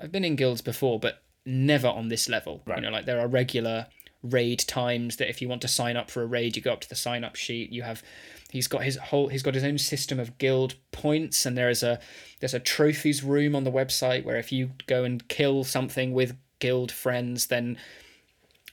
[0.00, 2.62] I've been in guilds before, but never on this level.
[2.66, 2.78] Right.
[2.78, 3.86] You know, like there are regular
[4.26, 6.80] raid times that if you want to sign up for a raid you go up
[6.80, 7.70] to the sign up sheet.
[7.70, 8.02] You have
[8.50, 11.82] he's got his whole he's got his own system of guild points and there is
[11.82, 11.98] a
[12.40, 16.36] there's a trophies room on the website where if you go and kill something with
[16.58, 17.76] guild friends then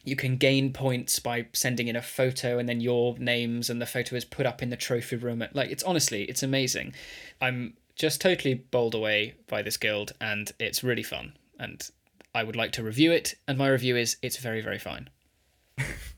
[0.05, 3.85] you can gain points by sending in a photo and then your names and the
[3.85, 5.41] photo is put up in the trophy room.
[5.53, 6.93] Like it's honestly it's amazing.
[7.39, 11.89] I'm just totally bowled away by this guild and it's really fun and
[12.33, 15.09] i would like to review it and my review is it's very very fine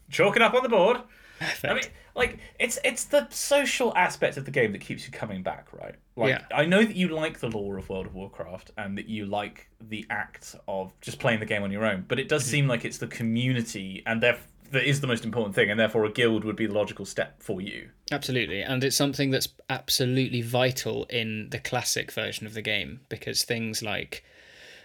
[0.09, 0.97] Chalk it up on the board.
[1.39, 1.65] Perfect.
[1.65, 1.83] I mean,
[2.15, 5.95] like it's it's the social aspect of the game that keeps you coming back, right?
[6.15, 6.41] Like yeah.
[6.53, 9.69] I know that you like the lore of World of Warcraft and that you like
[9.81, 12.51] the act of just playing the game on your own, but it does mm-hmm.
[12.51, 14.39] seem like it's the community and that
[14.73, 17.61] is the most important thing, and therefore a guild would be the logical step for
[17.61, 17.89] you.
[18.11, 23.43] Absolutely, and it's something that's absolutely vital in the classic version of the game because
[23.43, 24.23] things like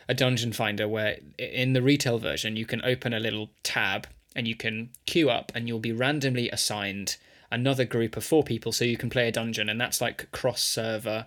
[0.09, 4.47] a dungeon finder, where in the retail version you can open a little tab and
[4.47, 7.17] you can queue up and you'll be randomly assigned
[7.51, 10.63] another group of four people so you can play a dungeon and that's like cross
[10.63, 11.27] server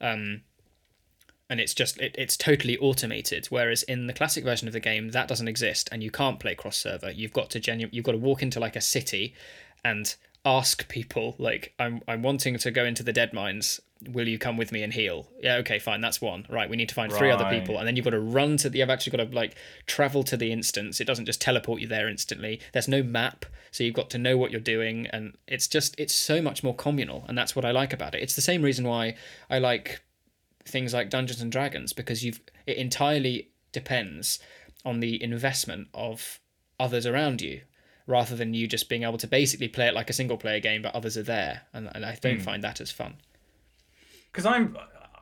[0.00, 0.42] um,
[1.50, 3.46] and it's just it, it's totally automated.
[3.46, 6.54] Whereas in the classic version of the game that doesn't exist and you can't play
[6.54, 9.34] cross server you've got to genu- you've got to walk into like a city
[9.84, 10.14] and
[10.44, 13.80] ask people like I'm I'm wanting to go into the Deadmines
[14.12, 15.26] will you come with me and heal?
[15.40, 16.46] Yeah, okay, fine, that's one.
[16.48, 18.70] Right, we need to find three other people, and then you've got to run to
[18.70, 18.78] the.
[18.78, 21.00] You've actually got to like travel to the instance.
[21.00, 22.60] It doesn't just teleport you there instantly.
[22.72, 26.14] There's no map, so you've got to know what you're doing, and it's just it's
[26.14, 28.22] so much more communal, and that's what I like about it.
[28.22, 29.16] It's the same reason why
[29.50, 30.02] I like
[30.64, 34.38] things like Dungeons and Dragons because you've it entirely depends
[34.84, 36.40] on the investment of
[36.78, 37.60] others around you
[38.06, 40.82] rather than you just being able to basically play it like a single player game
[40.82, 42.42] but others are there and, and i don't mm.
[42.42, 43.14] find that as fun
[44.34, 44.76] because I'm,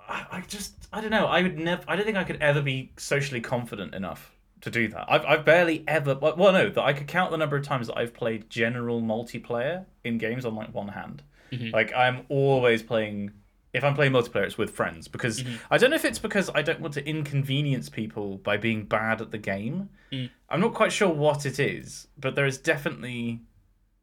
[0.09, 1.27] I just, I don't know.
[1.27, 1.83] I would never.
[1.87, 5.05] I don't think I could ever be socially confident enough to do that.
[5.09, 6.14] I've, I've barely ever.
[6.14, 9.85] Well, no, that I could count the number of times that I've played general multiplayer
[10.03, 11.22] in games on like one hand.
[11.53, 11.75] Mm-hmm.
[11.75, 13.33] Like I'm always playing.
[13.75, 15.57] If I'm playing multiplayer, it's with friends because mm-hmm.
[15.70, 19.20] I don't know if it's because I don't want to inconvenience people by being bad
[19.20, 19.88] at the game.
[20.11, 20.31] Mm.
[20.51, 23.40] I'm not quite sure what it is, but there is definitely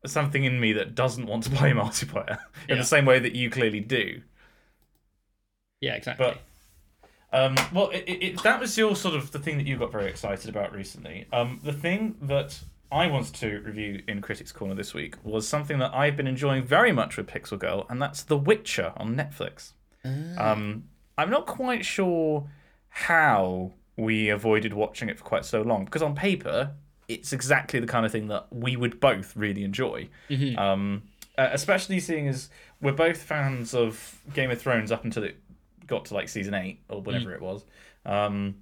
[0.07, 2.75] something in me that doesn't want to play multiplayer in yeah.
[2.75, 4.21] the same way that you clearly do.
[5.81, 6.25] Yeah, exactly.
[6.25, 6.41] But
[7.31, 10.07] um, well, it, it, that was your sort of the thing that you got very
[10.07, 11.27] excited about recently.
[11.31, 12.59] Um, the thing that
[12.91, 16.63] I wanted to review in Critics Corner this week was something that I've been enjoying
[16.63, 19.73] very much with Pixel Girl, and that's The Witcher on Netflix.
[20.03, 20.51] Ah.
[20.51, 20.85] Um,
[21.17, 22.49] I'm not quite sure
[22.89, 26.71] how we avoided watching it for quite so long because on paper
[27.09, 30.07] it's exactly the kind of thing that we would both really enjoy.
[30.29, 30.57] Mm-hmm.
[30.57, 31.03] Um,
[31.37, 32.49] uh, especially seeing as
[32.81, 35.37] we're both fans of Game of Thrones up until it
[35.89, 37.35] got to like season eight or whatever mm.
[37.35, 37.65] it was.
[38.05, 38.55] Um,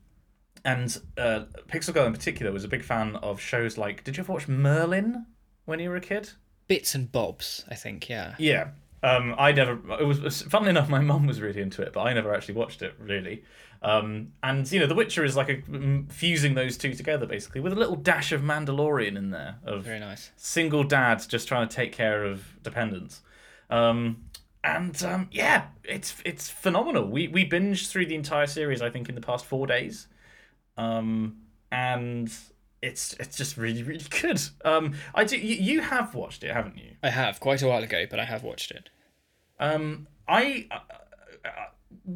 [0.66, 4.04] and uh, Pixel Girl in particular was a big fan of shows like.
[4.04, 5.26] Did you ever watch Merlin
[5.66, 6.32] when you were a kid?
[6.68, 8.10] Bits and bobs, I think.
[8.10, 8.36] Yeah.
[8.38, 8.70] Yeah.
[9.04, 9.74] Um, I never.
[10.00, 12.82] It was funnily enough, my mum was really into it, but I never actually watched
[12.82, 13.44] it really.
[13.82, 17.74] Um, and you know, The Witcher is like a, fusing those two together basically with
[17.74, 21.76] a little dash of Mandalorian in there of very nice single dads just trying to
[21.76, 23.22] take care of dependents.
[23.70, 24.24] Um,
[24.68, 27.08] and um, yeah, it's it's phenomenal.
[27.08, 30.08] We we binged through the entire series, I think, in the past four days,
[30.78, 31.38] um,
[31.72, 32.32] and
[32.82, 34.42] it's it's just really really good.
[34.66, 35.38] Um, I do.
[35.38, 36.92] You, you have watched it, haven't you?
[37.02, 38.90] I have quite a while ago, but I have watched it.
[39.60, 40.68] Um, I.
[40.70, 40.80] Uh,
[41.46, 42.12] uh,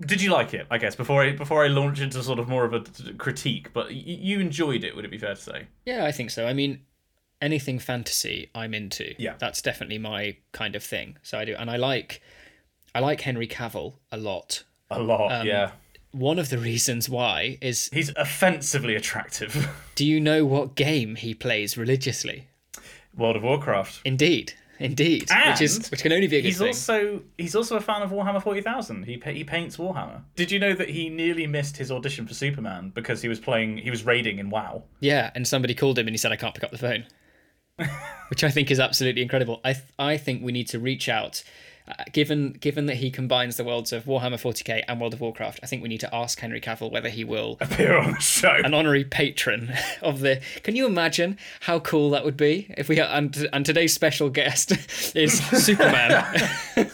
[0.00, 0.68] did you like it?
[0.70, 2.84] I guess before I before I launch into sort of more of a
[3.14, 4.94] critique, but you enjoyed it.
[4.94, 5.66] Would it be fair to say?
[5.84, 6.46] Yeah, I think so.
[6.46, 6.82] I mean,
[7.40, 9.14] anything fantasy I'm into.
[9.18, 9.34] Yeah.
[9.38, 11.16] That's definitely my kind of thing.
[11.22, 12.22] So I do and I like
[12.94, 14.64] I like Henry Cavill a lot.
[14.90, 15.72] A lot, um, yeah.
[16.12, 19.68] One of the reasons why is he's offensively attractive.
[19.94, 22.48] do you know what game he plays religiously?
[23.16, 24.00] World of Warcraft.
[24.04, 24.54] Indeed.
[24.80, 26.68] Indeed, which is And which can only be a good He's thing.
[26.68, 29.04] also he's also a fan of Warhammer Forty Thousand.
[29.06, 30.22] He he paints Warhammer.
[30.36, 33.78] Did you know that he nearly missed his audition for Superman because he was playing
[33.78, 34.84] he was raiding in WoW.
[35.00, 37.06] Yeah, and somebody called him and he said, "I can't pick up the phone,"
[38.28, 39.60] which I think is absolutely incredible.
[39.64, 41.42] I th- I think we need to reach out,
[41.88, 45.60] uh, given given that he combines the worlds of Warhammer 40k and World of Warcraft.
[45.62, 48.50] I think we need to ask Henry Cavill whether he will Appear on the show.
[48.64, 50.40] an honorary patron of the.
[50.62, 54.72] Can you imagine how cool that would be if we and and today's special guest
[55.16, 56.24] is Superman.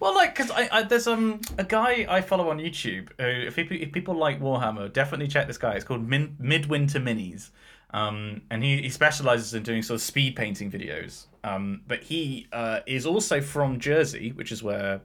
[0.00, 3.56] Well, like, because I, I there's um a guy I follow on YouTube who if
[3.56, 5.74] people, if people like Warhammer, definitely check this guy.
[5.74, 7.50] It's called Min, Midwinter Minis,
[7.92, 11.26] um, and he, he specializes in doing sort of speed painting videos.
[11.44, 15.02] Um, but he uh, is also from Jersey, which is where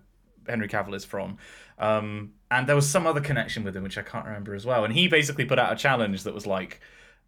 [0.48, 1.38] Henry Cavill is from.
[1.80, 4.86] Um, and there was some other connection with him, which I can't remember as well.
[4.86, 6.80] And he basically put out a challenge that was like,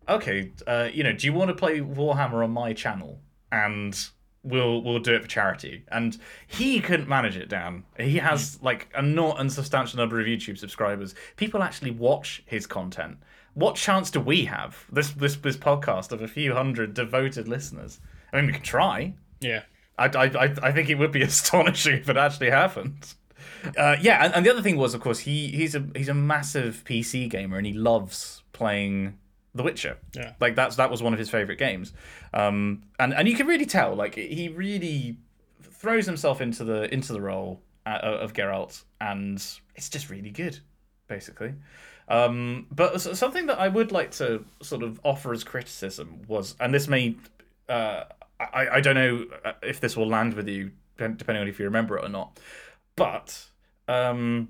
[0.08, 3.20] okay, uh, you know, do you want to play Warhammer on my channel?
[3.52, 4.00] And
[4.44, 5.84] we'll we'll do it for charity.
[5.92, 6.18] And
[6.48, 7.84] he couldn't manage it down.
[7.98, 11.16] He has like a not unsubstantial number of YouTube subscribers.
[11.36, 13.18] People actually watch his content.
[13.54, 14.86] What chance do we have?
[14.92, 18.00] This this this podcast of a few hundred devoted listeners.
[18.32, 19.16] I mean, we can try.
[19.40, 19.64] yeah.
[19.98, 23.14] I, I, I- I think it would be astonishing if it actually happened.
[23.78, 26.14] Uh, yeah, and, and the other thing was, of course, he he's a he's a
[26.14, 29.18] massive PC gamer and he loves playing
[29.56, 29.98] The Witcher.
[30.16, 30.34] Yeah.
[30.40, 31.92] like that's that was one of his favorite games,
[32.34, 35.18] um, and and you can really tell, like he really
[35.62, 39.36] throws himself into the into the role uh, of Geralt, and
[39.76, 40.60] it's just really good,
[41.10, 41.56] basically.
[42.08, 46.74] Um, but something that I would like to sort of offer as criticism was, and
[46.74, 47.18] this may,
[47.68, 48.06] uh,
[48.40, 51.66] I, I don't know uh, if this will land with you, depending on if you
[51.66, 52.40] remember it or not,
[52.96, 53.46] but
[53.88, 54.50] um,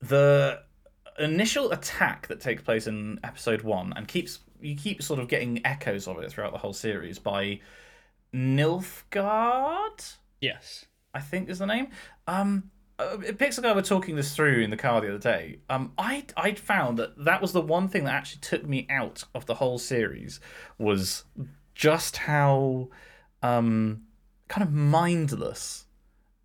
[0.00, 0.62] the
[1.18, 5.64] initial attack that takes place in episode one and keeps you keep sort of getting
[5.64, 7.60] echoes of it throughout the whole series by
[8.34, 10.16] Nilfgaard.
[10.40, 10.86] Yes.
[11.14, 11.88] I think is the name.
[12.26, 15.60] Um, uh, Pixel guy were talking this through in the car the other day.
[15.70, 19.24] Um, I I found that that was the one thing that actually took me out
[19.34, 20.40] of the whole series
[20.78, 21.24] was
[21.74, 22.88] just how
[23.42, 24.02] um
[24.48, 25.84] kind of mindless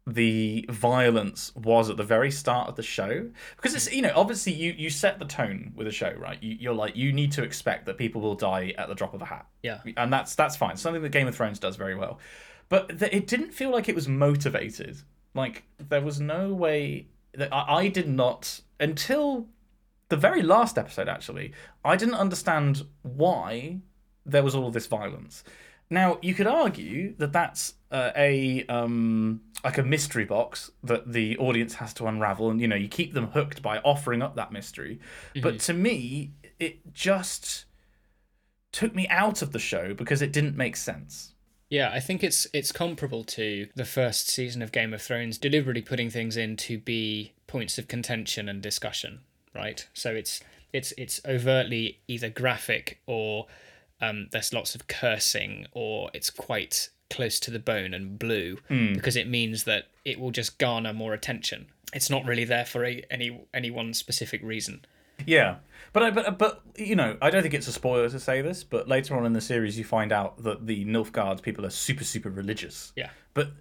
[0.06, 3.30] the violence was at the very start of the show.
[3.56, 6.42] Because it's you know obviously you you set the tone with a show right?
[6.44, 9.22] You, you're like you need to expect that people will die at the drop of
[9.24, 9.48] a hat.
[9.64, 9.80] Yeah.
[9.98, 10.78] and that's that's fine.
[10.78, 12.20] Something that game of thrones does very well.
[12.70, 15.02] But it didn't feel like it was motivated
[15.34, 19.48] like there was no way that I, I did not until
[20.10, 23.80] the very last episode actually i didn't understand why
[24.26, 25.44] there was all this violence
[25.90, 31.38] now you could argue that that's uh, a um, like a mystery box that the
[31.38, 34.52] audience has to unravel, and you know you keep them hooked by offering up that
[34.52, 35.00] mystery.
[35.40, 37.66] But to me, it just
[38.72, 41.33] took me out of the show because it didn't make sense.
[41.74, 45.82] Yeah, I think it's it's comparable to the first season of Game of Thrones, deliberately
[45.82, 49.22] putting things in to be points of contention and discussion,
[49.56, 49.88] right?
[49.92, 50.40] So it's
[50.72, 53.48] it's it's overtly either graphic or
[54.02, 58.60] um, there's lots of cursing, or it's quite close to the bone and blue
[58.94, 61.66] because it means that it will just garner more attention.
[61.92, 64.86] It's not really there for a, any any one specific reason.
[65.26, 65.58] Yeah,
[65.94, 68.64] but I, but but you know, I don't think it's a spoiler to say this,
[68.64, 72.04] but later on in the series, you find out that the Nilfgaard people are super
[72.04, 72.92] super religious.
[72.96, 73.10] Yeah.
[73.34, 73.52] But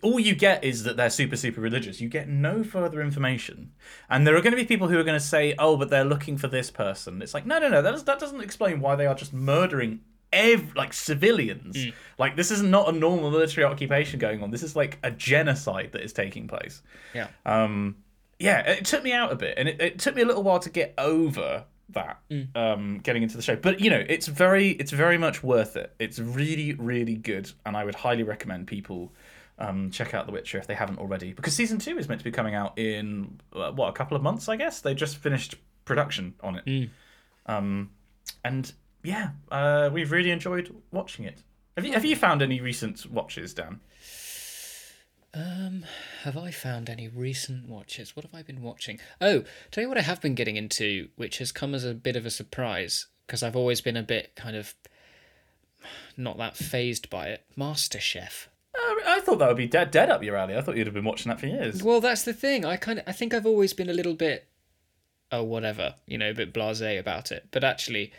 [0.00, 2.00] all you get is that they're super super religious.
[2.00, 3.72] You get no further information,
[4.08, 6.04] and there are going to be people who are going to say, "Oh, but they're
[6.04, 7.82] looking for this person." It's like, no, no, no.
[7.82, 10.00] That does, that doesn't explain why they are just murdering
[10.32, 11.76] ev like civilians.
[12.18, 14.50] Like this is not a normal military occupation going on.
[14.50, 16.82] This is like a genocide that is taking place
[17.14, 17.28] Yeah.
[17.46, 17.96] um
[18.38, 20.58] yeah it took me out a bit and it, it took me a little while
[20.60, 22.20] to get over that
[22.54, 23.56] um getting into the show.
[23.56, 25.94] But you know it's very it's very much worth it.
[25.98, 29.12] It's really really good and i would highly recommend people
[29.58, 31.32] um check out the witcher if they haven't already.
[31.32, 34.22] Because season two is meant to be coming out in uh, what a couple of
[34.22, 34.80] months i guess?
[34.80, 36.62] They just finished production on it.
[37.46, 37.90] Um
[38.44, 38.70] and
[39.02, 41.42] yeah uh we've really enjoyed watching it.
[41.76, 43.80] Have you, have you found any recent watches dan
[45.34, 45.84] Um,
[46.22, 48.16] have I found any recent watches?
[48.16, 48.98] What have I been watching?
[49.20, 52.16] Oh, tell you what I have been getting into, which has come as a bit
[52.16, 54.74] of a surprise because I've always been a bit kind of
[56.16, 57.44] not that fazed by it.
[57.56, 58.46] MasterChef.
[58.74, 60.56] Uh, I thought that would be dead, dead up your alley.
[60.56, 61.82] I thought you'd have been watching that for years.
[61.82, 62.64] Well, that's the thing.
[62.64, 64.48] I kind of, I think I've always been a little bit,
[65.30, 67.48] oh whatever, you know, a bit blasé about it.
[67.50, 68.12] But actually,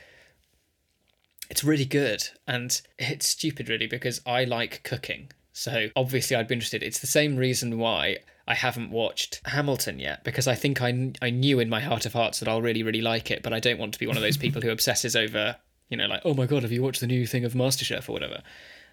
[1.50, 5.32] it's really good, and it's stupid really because I like cooking.
[5.60, 6.82] So obviously, I'd be interested.
[6.82, 11.32] It's the same reason why I haven't watched Hamilton yet because I think I I
[11.32, 13.78] knew in my heart of hearts that I'll really really like it, but I don't
[13.78, 15.58] want to be one of those people who obsesses over,
[15.90, 18.14] you know, like oh my god, have you watched the new thing of MasterChef or
[18.14, 18.42] whatever.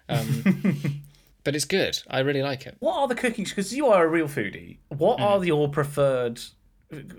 [0.09, 1.01] Um,
[1.45, 1.99] but it's good.
[2.09, 2.75] I really like it.
[2.79, 3.45] What are the cooking?
[3.45, 4.79] Because you are a real foodie.
[4.89, 6.41] What are your preferred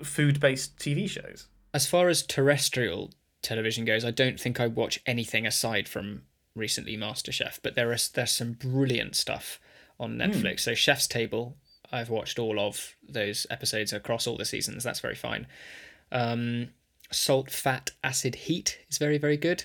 [0.02, 1.48] food-based TV shows?
[1.72, 6.24] As far as terrestrial television goes, I don't think I watch anything aside from
[6.58, 9.60] recently MasterChef, but there is there's some brilliant stuff
[9.98, 10.60] on Netflix.
[10.60, 11.56] So Chef's Table,
[11.90, 14.84] I've watched all of those episodes across all the seasons.
[14.84, 15.46] That's very fine.
[16.12, 16.70] Um,
[17.10, 19.64] Salt, Fat, Acid, Heat is very very good.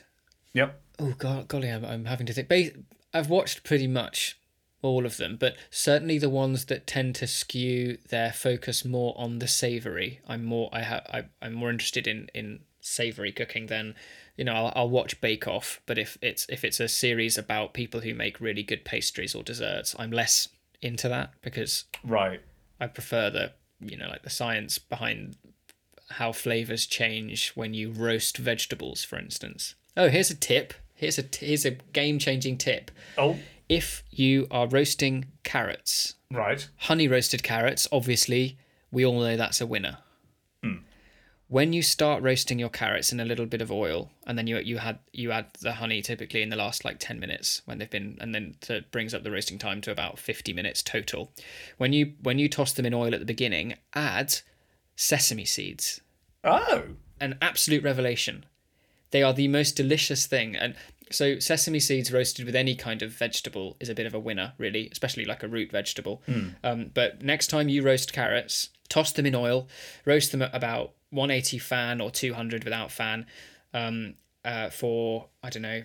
[0.53, 0.79] Yep.
[0.99, 2.77] Oh god, golly, I'm, I'm having to think.
[3.13, 4.39] I've watched pretty much
[4.81, 9.39] all of them, but certainly the ones that tend to skew their focus more on
[9.39, 10.19] the savoury.
[10.27, 13.95] I'm more I ha- I, I'm more interested in in savoury cooking than
[14.37, 17.73] you know I'll, I'll watch Bake Off, but if it's if it's a series about
[17.73, 20.49] people who make really good pastries or desserts, I'm less
[20.81, 22.41] into that because Right.
[22.79, 25.37] I prefer the you know like the science behind
[26.09, 29.75] how flavors change when you roast vegetables, for instance.
[29.97, 30.73] Oh, here's a tip.
[30.95, 32.91] Here's a here's a game changing tip.
[33.17, 33.37] Oh,
[33.69, 36.67] If you are roasting carrots, right.
[36.77, 38.57] honey roasted carrots, obviously
[38.91, 39.97] we all know that's a winner.
[41.53, 44.57] When you start roasting your carrots in a little bit of oil, and then you
[44.57, 47.87] you had you add the honey typically in the last like ten minutes when they've
[47.87, 51.31] been, and then it brings up the roasting time to about fifty minutes total.
[51.77, 54.33] When you when you toss them in oil at the beginning, add
[54.95, 56.01] sesame seeds.
[56.43, 56.85] Oh.
[57.21, 58.47] An absolute revelation.
[59.11, 60.73] They are the most delicious thing, and
[61.11, 64.53] so sesame seeds roasted with any kind of vegetable is a bit of a winner,
[64.57, 66.23] really, especially like a root vegetable.
[66.63, 69.67] Um, but next time you roast carrots, toss them in oil,
[70.03, 73.25] roast them at about 180 fan or 200 without fan,
[73.73, 75.83] um, uh, for I don't know,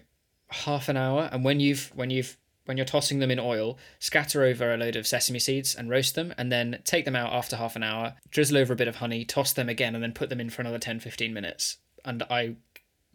[0.48, 1.28] half an hour.
[1.30, 4.94] And when you've when you've when you're tossing them in oil, scatter over a load
[4.94, 8.14] of sesame seeds and roast them, and then take them out after half an hour,
[8.30, 10.60] drizzle over a bit of honey, toss them again, and then put them in for
[10.60, 11.78] another 10 15 minutes.
[12.04, 12.56] And I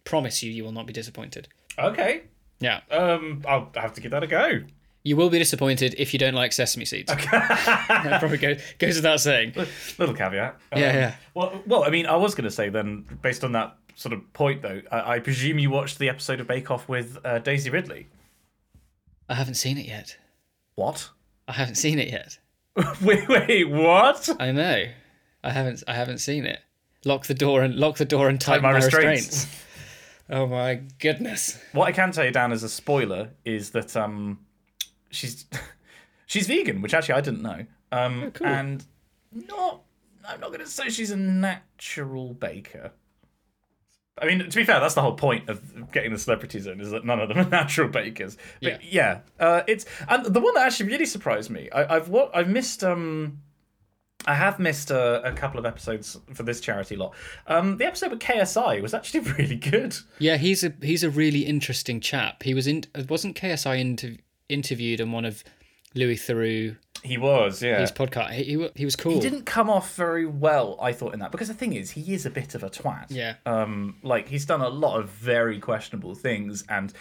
[0.06, 1.48] promise you, you will not be disappointed.
[1.78, 2.24] Okay.
[2.60, 2.82] Yeah.
[2.90, 4.62] Um, I'll have to give that a go.
[5.06, 7.14] You will be disappointed if you don't like sesame seeds.
[7.32, 9.54] that probably go, goes without saying.
[9.98, 10.56] Little caveat.
[10.72, 11.16] Um, Yeah, yeah.
[11.34, 14.32] Well, well, I mean, I was going to say then, based on that sort of
[14.32, 17.70] point, though, I, I presume you watched the episode of Bake Off with uh, Daisy
[17.70, 18.08] Ridley.
[19.28, 20.18] I haven't seen it yet.
[20.76, 21.10] What?
[21.50, 22.38] I haven't seen it yet.
[23.02, 24.30] wait, wait, what?
[24.40, 24.86] I know.
[25.44, 25.84] I haven't.
[25.88, 26.60] I haven't seen it.
[27.06, 29.26] Lock the door and lock the door and tighten my my, restraints.
[29.28, 29.64] restraints.
[30.30, 31.60] oh my goodness.
[31.74, 34.40] What I can tell you, Dan, as a spoiler, is that um,
[35.14, 35.46] she's
[36.26, 37.66] she's vegan, which actually I didn't know.
[37.92, 38.48] Um, cool.
[38.48, 38.84] and
[39.32, 39.84] not.
[40.28, 42.92] I'm not going to say she's a natural baker.
[44.22, 46.92] I mean, to be fair, that's the whole point of getting the celebrities in is
[46.92, 48.38] that none of them are natural bakers.
[48.62, 51.70] But yeah, uh, it's and the one that actually really surprised me.
[51.72, 52.84] I, I've what I've missed.
[52.84, 53.42] Um,
[54.26, 57.14] I have missed a, a couple of episodes for this charity lot.
[57.48, 59.98] Um, the episode with KSI was actually really good.
[60.20, 62.44] Yeah, he's a he's a really interesting chap.
[62.44, 64.18] He was in wasn't KSI inter-
[64.54, 65.44] interviewed on one of
[65.96, 67.80] Louis Theroux He was, yeah.
[67.80, 68.32] his podcast.
[68.32, 69.14] He, he he was cool.
[69.14, 72.14] He didn't come off very well, I thought, in that because the thing is, he
[72.14, 73.08] is a bit of a twat.
[73.10, 73.36] Yeah.
[73.46, 76.94] Um, like he's done a lot of very questionable things and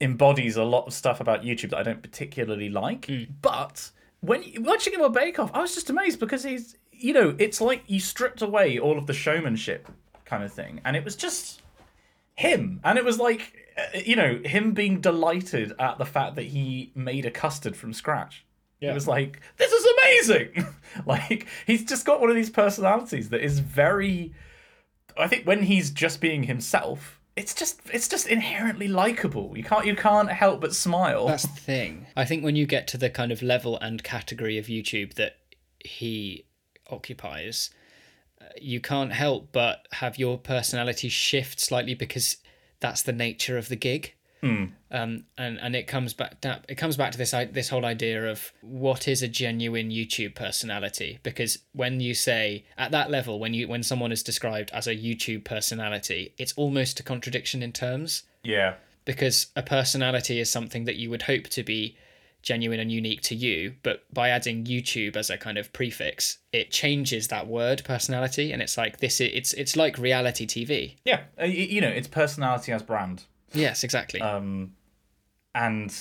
[0.00, 3.10] embodies a lot of stuff about YouTube that I don't particularly like.
[3.40, 7.34] But when watching him on Bake Off, I was just amazed because he's, you know,
[7.38, 9.88] it's like you stripped away all of the showmanship
[10.24, 11.62] kind of thing, and it was just
[12.34, 13.63] him, and it was like,
[13.94, 18.44] you know, him being delighted at the fact that he made a custard from scratch.
[18.90, 20.66] It was like, this is amazing.
[21.06, 24.34] like he's just got one of these personalities that is very.
[25.16, 29.56] I think when he's just being himself, it's just it's just inherently likable.
[29.56, 31.26] You can't you can't help but smile.
[31.26, 32.06] That's the thing.
[32.16, 35.36] I think when you get to the kind of level and category of YouTube that
[35.78, 36.44] he
[36.90, 37.70] occupies,
[38.40, 42.36] uh, you can't help but have your personality shift slightly because
[42.80, 44.14] that's the nature of the gig.
[44.90, 47.86] Um, and and it comes back to, it comes back to this i- this whole
[47.86, 53.38] idea of what is a genuine YouTube personality because when you say at that level
[53.38, 57.72] when you when someone is described as a YouTube personality it's almost a contradiction in
[57.72, 58.74] terms yeah.
[59.06, 61.96] because a personality is something that you would hope to be
[62.44, 66.70] genuine and unique to you but by adding youtube as a kind of prefix it
[66.70, 71.22] changes that word personality and it's like this it's it's like reality tv Yeah.
[71.40, 73.24] Uh, you know, it's personality as brand.
[73.52, 74.72] yes exactly um,
[75.54, 75.94] and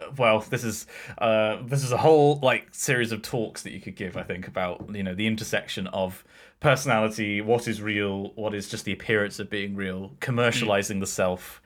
[0.00, 0.86] uh, well, this is
[1.18, 4.16] uh, this is a whole like series of talks that you could give.
[4.16, 6.24] I think about you know the intersection of
[6.60, 11.59] personality, what is real, what is just the appearance of being real, commercializing the self.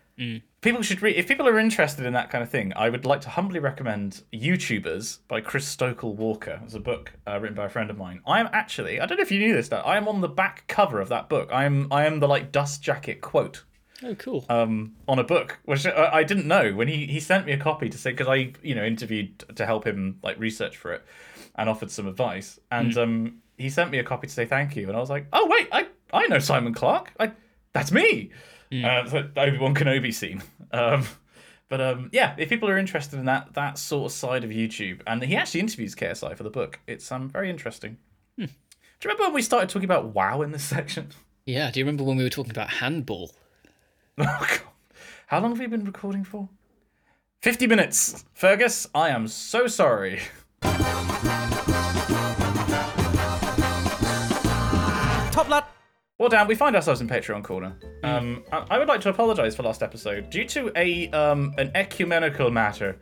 [0.61, 2.73] People should read if people are interested in that kind of thing.
[2.77, 6.61] I would like to humbly recommend YouTubers by Chris Stokel Walker.
[6.65, 8.21] It's a book uh, written by a friend of mine.
[8.27, 9.69] I am actually I don't know if you knew this.
[9.69, 11.51] That I am on the back cover of that book.
[11.53, 13.65] I am I am the like dust jacket quote
[14.03, 14.45] Oh, cool.
[14.49, 17.59] um, on a book, which I, I didn't know when he, he sent me a
[17.59, 21.05] copy to say because I you know interviewed to help him like research for it
[21.57, 24.89] and offered some advice, and um, he sent me a copy to say thank you,
[24.89, 27.33] and I was like, oh wait, I I know Simon Clark, I
[27.73, 28.31] that's me,
[28.83, 30.43] uh, so Obi Wan Kenobi scene.
[30.73, 31.05] Um,
[31.69, 35.01] but um, yeah, if people are interested in that that sort of side of YouTube,
[35.07, 37.99] and he actually interviews KSI for the book, it's um very interesting.
[39.01, 41.09] Do you remember when we started talking about WoW in this section?
[41.45, 43.33] Yeah, do you remember when we were talking about handball?
[44.17, 44.61] Oh, God.
[45.27, 46.49] How long have we been recording for?
[47.43, 48.25] 50 minutes.
[48.33, 50.21] Fergus, I am so sorry.
[55.33, 55.65] Top lad.
[56.19, 57.77] Well, Dan, we find ourselves in Patreon corner.
[58.05, 61.73] Um, I, I would like to apologise for last episode due to a um, an
[61.75, 62.97] ecumenical matter.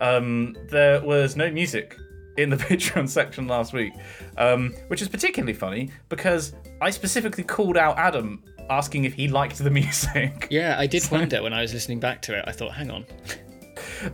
[0.00, 1.96] Um, there was no music
[2.36, 3.94] in the Patreon section last week,
[4.36, 6.52] um, which is particularly funny because
[6.82, 10.46] I specifically called out Adam asking if he liked the music.
[10.50, 12.44] Yeah, I did wonder when I was listening back to it.
[12.46, 13.06] I thought, hang on.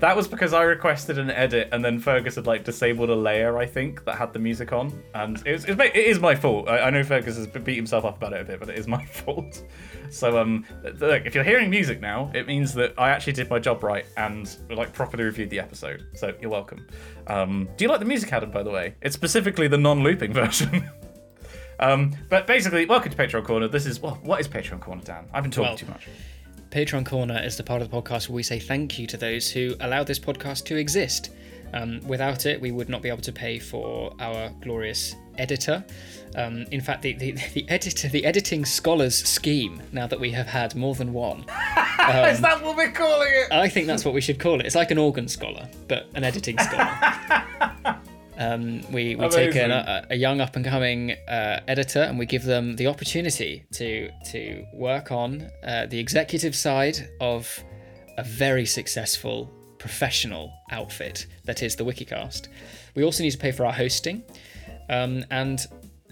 [0.00, 3.58] That was because I requested an edit, and then Fergus had like disabled a layer,
[3.58, 6.34] I think, that had the music on, and it, was, it, was, it is my
[6.34, 6.68] fault.
[6.68, 8.86] I, I know Fergus has beat himself up about it a bit, but it is
[8.86, 9.62] my fault.
[10.10, 13.58] So um, look, if you're hearing music now, it means that I actually did my
[13.58, 16.06] job right and like properly reviewed the episode.
[16.14, 16.86] So you're welcome.
[17.26, 18.50] Um, do you like the music, Adam?
[18.50, 20.88] By the way, it's specifically the non-looping version.
[21.80, 23.66] um, but basically, welcome to Patreon Corner.
[23.68, 25.26] This is well, what is Patreon Corner, Dan?
[25.32, 26.08] I've been talking Well, too much.
[26.74, 29.48] Patreon Corner is the part of the podcast where we say thank you to those
[29.48, 31.30] who allow this podcast to exist.
[31.72, 35.84] Um, without it, we would not be able to pay for our glorious editor.
[36.34, 39.80] Um, in fact, the, the, the editor, the editing scholars scheme.
[39.92, 43.52] Now that we have had more than one, is that what we're calling it?
[43.52, 44.66] I think that's what we should call it.
[44.66, 48.00] It's like an organ scholar, but an editing scholar.
[48.36, 52.26] Um, we we take an, a, a young up and coming uh, editor and we
[52.26, 57.62] give them the opportunity to to work on uh, the executive side of
[58.18, 62.48] a very successful professional outfit that is the Wikicast.
[62.94, 64.22] We also need to pay for our hosting
[64.88, 65.60] um, and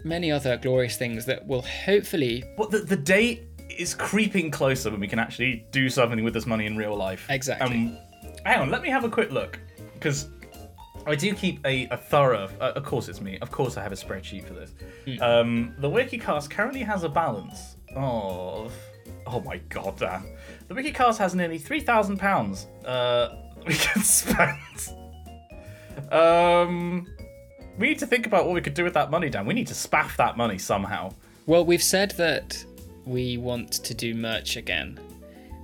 [0.05, 5.01] many other glorious things that will hopefully But the, the date is creeping closer when
[5.01, 7.27] we can actually do something with this money in real life.
[7.31, 7.67] Exactly.
[7.67, 7.99] Um,
[8.45, 9.59] hang on, let me have a quick look
[9.95, 10.29] because
[11.07, 12.49] I do keep a, a thorough.
[12.61, 13.39] Uh, of course, it's me.
[13.41, 14.73] Of course, I have a spreadsheet for this.
[15.21, 18.73] Um, the WikiCast currently has a balance of.
[19.27, 20.25] Oh my god, Dan!
[20.69, 22.67] The WikiCast has nearly three thousand pounds.
[22.85, 23.37] Uh,
[23.67, 24.59] we can spend.
[26.11, 27.07] Um,
[27.79, 29.47] we need to think about what we could do with that money, Dan.
[29.47, 31.13] We need to spaff that money somehow.
[31.47, 32.65] Well, we've said that
[33.05, 35.01] we want to do merch again.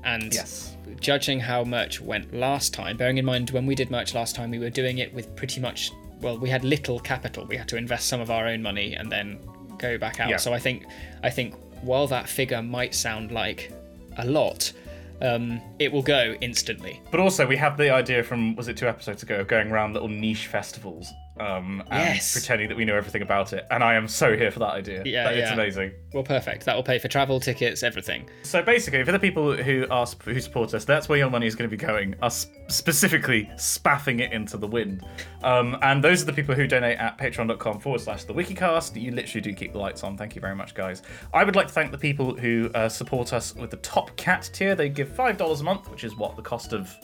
[0.04, 0.76] And Yes.
[1.00, 4.50] Judging how merch went last time, bearing in mind when we did merch last time,
[4.50, 7.46] we were doing it with pretty much, well, we had little capital.
[7.46, 9.38] We had to invest some of our own money and then
[9.78, 10.30] go back out.
[10.30, 10.36] Yeah.
[10.36, 10.86] So I think,
[11.22, 13.72] I think while that figure might sound like
[14.16, 14.72] a lot,
[15.20, 17.00] um, it will go instantly.
[17.10, 19.94] But also, we have the idea from was it two episodes ago of going around
[19.94, 22.32] little niche festivals um, and Yes.
[22.32, 23.66] pretending that we know everything about it.
[23.70, 25.02] And I am so here for that idea.
[25.04, 25.92] Yeah, That- it's amazing.
[26.12, 26.64] Well, perfect.
[26.64, 28.28] That will pay for travel, tickets, everything.
[28.42, 31.54] So basically, for the people who are who support us, that's where your money is
[31.54, 32.14] going to be going.
[32.22, 35.04] Us specifically spaffing it into the wind.
[35.42, 39.00] Um, and those are the people who donate at patreon.com forward slash the wikicast.
[39.00, 40.16] You literally do keep the lights on.
[40.16, 41.02] Thank you very much, guys.
[41.34, 44.48] I would like to thank the people who uh, support us with the top cat
[44.52, 44.74] tier.
[44.74, 46.94] They give five dollars a month, which is what the cost of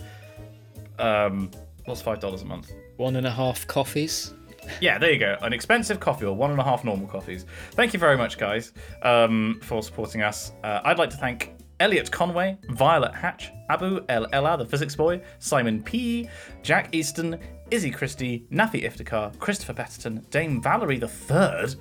[0.99, 1.51] um,
[1.85, 2.73] what's five dollars a month?
[2.97, 4.35] One and a half coffees.
[4.81, 5.37] Yeah, there you go.
[5.43, 7.45] An expensive coffee or one and a half normal coffees.
[7.73, 8.73] Thank you very much, guys,
[9.03, 10.53] um, for supporting us.
[10.63, 15.21] Uh, I'd like to thank Elliot Conway, Violet Hatch, Abu El Ella, the physics boy,
[15.39, 16.29] Simon P,
[16.63, 17.39] Jack Easton,
[17.71, 21.75] Izzy Christie, Nafi Iftikhar, Christopher Betterton, Dame Valerie the Third,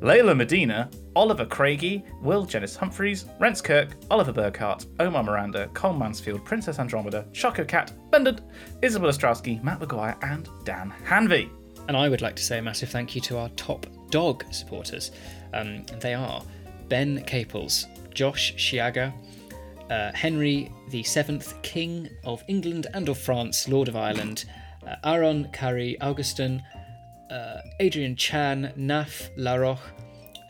[0.00, 6.44] Layla Medina, Oliver Craigie, Will Janice Humphreys, Rents Kirk, Oliver Burkhart, Omar Miranda, Cole Mansfield,
[6.44, 8.42] Princess Andromeda, Choco Cat, Bended,
[8.82, 11.48] Isabel Ostrowski, Matt McGuire, and Dan Hanvey.
[11.88, 15.12] And I would like to say a massive thank you to our top dog supporters.
[15.54, 16.42] Um, they are
[16.88, 19.14] Ben Caples, Josh Chiaga,
[19.90, 24.44] uh, Henry the Seventh, King of England and of France, Lord of Ireland,
[24.86, 26.62] uh, Aaron Curry Augustin,
[27.30, 29.80] uh, Adrian Chan, Naf Laroch,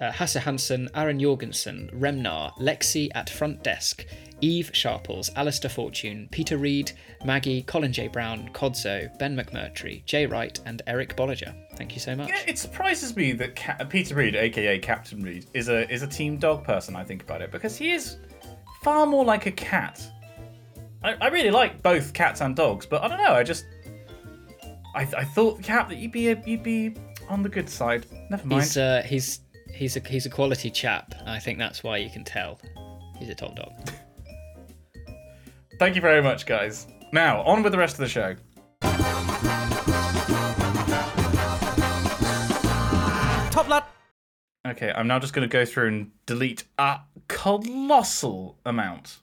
[0.00, 4.04] uh, Hasse Hansen, Aaron Jorgensen, Remnar, Lexi at front desk,
[4.42, 6.92] Eve Sharples, Alistair Fortune, Peter Reed,
[7.24, 8.08] Maggie, Colin J.
[8.08, 11.54] Brown, Codzo, Ben McMurtry, Jay Wright, and Eric Bolliger.
[11.76, 12.28] Thank you so much.
[12.28, 16.06] Yeah, it surprises me that Ca- Peter Reed, aka Captain Reed, is a is a
[16.06, 16.94] team dog person.
[16.96, 18.18] I think about it because he is
[18.82, 20.06] far more like a cat.
[21.02, 23.32] I, I really like both cats and dogs, but I don't know.
[23.32, 23.64] I just
[24.96, 26.94] I, I thought Cap that you'd be a, you'd be
[27.28, 28.06] on the good side.
[28.30, 28.62] Never mind.
[28.62, 29.40] He's uh, he's
[29.70, 31.14] he's a he's a quality chap.
[31.26, 32.58] I think that's why you can tell
[33.18, 33.72] he's a top dog.
[35.78, 36.86] Thank you very much, guys.
[37.12, 38.34] Now, on with the rest of the show.
[43.50, 43.84] Top lad.
[44.66, 49.18] Okay, I'm now just going to go through and delete a colossal amount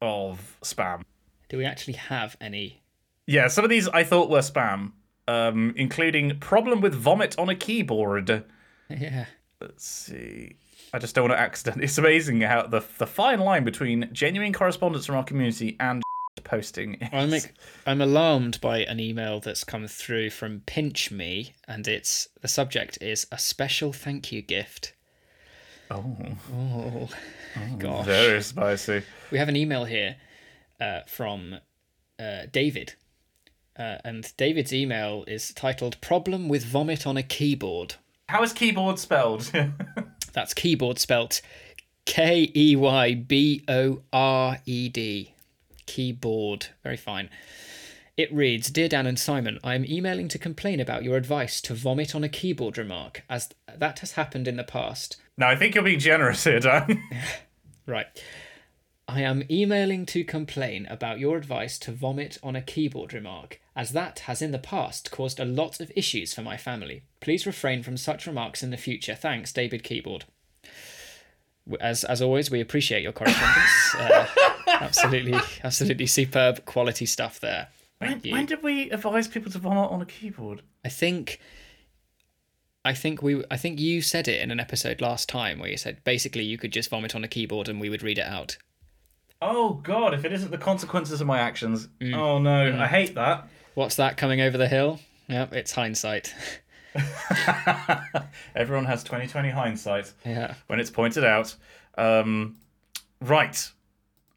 [0.00, 1.02] of spam.
[1.48, 2.83] Do we actually have any?
[3.26, 4.92] Yeah, some of these I thought were spam,
[5.28, 8.44] um, including problem with vomit on a keyboard.
[8.90, 9.26] Yeah.
[9.60, 10.56] Let's see.
[10.92, 11.82] I just don't want to accident.
[11.82, 16.02] It's amazing how the the fine line between genuine correspondence from our community and
[16.44, 16.94] posting.
[16.94, 17.08] Is.
[17.12, 17.50] I'm
[17.86, 22.98] I'm alarmed by an email that's come through from Pinch Me, and it's the subject
[23.00, 24.92] is a special thank you gift.
[25.90, 26.16] Oh,
[26.52, 27.08] Oh,
[27.78, 28.04] gosh.
[28.06, 29.02] very spicy.
[29.30, 30.16] We have an email here
[30.80, 31.56] uh, from
[32.18, 32.94] uh, David,
[33.78, 37.96] uh, and David's email is titled "Problem with vomit on a keyboard."
[38.28, 39.50] How is keyboard spelled?
[40.32, 41.40] That's keyboard spelt
[42.06, 45.34] K E Y B O R E D.
[45.86, 46.66] Keyboard.
[46.82, 47.28] Very fine.
[48.16, 51.74] It reads Dear Dan and Simon, I am emailing to complain about your advice to
[51.74, 55.16] vomit on a keyboard remark, as that has happened in the past.
[55.36, 57.02] no, I think you're being generous here, Dan.
[57.86, 58.06] Right.
[59.06, 63.90] I am emailing to complain about your advice to vomit on a keyboard remark, as
[63.90, 67.02] that has in the past caused a lot of issues for my family.
[67.20, 69.14] Please refrain from such remarks in the future.
[69.14, 70.24] Thanks, David Keyboard.
[71.80, 73.94] As as always, we appreciate your correspondence.
[73.98, 74.26] uh,
[74.66, 77.68] absolutely, absolutely superb quality stuff there.
[77.98, 78.32] when, you.
[78.32, 80.62] when did we advise people to vomit on a keyboard?
[80.84, 81.40] I think
[82.84, 85.78] I think we I think you said it in an episode last time where you
[85.78, 88.58] said basically you could just vomit on a keyboard and we would read it out.
[89.40, 90.14] Oh God!
[90.14, 93.48] If it isn't the consequences of my actions, oh no, I hate that.
[93.74, 95.00] What's that coming over the hill?
[95.28, 96.32] Yep, it's hindsight.
[98.54, 100.54] Everyone has 2020 hindsight yeah.
[100.68, 101.56] when it's pointed out.
[101.98, 102.56] Um,
[103.20, 103.68] right.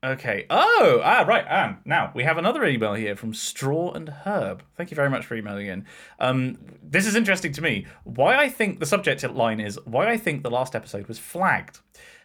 [0.04, 0.48] Okay.
[0.50, 1.46] Oh, ah, right.
[1.48, 4.64] And now we have another email here from Straw and Herb.
[4.76, 5.86] Thank you very much for emailing in.
[6.20, 7.86] Um, this is interesting to me.
[8.06, 11.80] Why I think the subject line is why I think the last episode was flagged.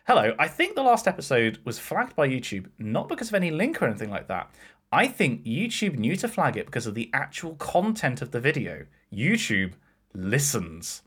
[0.07, 3.81] Hello, I think the last episode was flagged by YouTube not because of any link
[3.81, 4.51] or anything like that.
[4.93, 8.85] I think YouTube knew to flag it because of the actual content of the video.
[9.13, 9.73] YouTube
[10.15, 11.03] listens.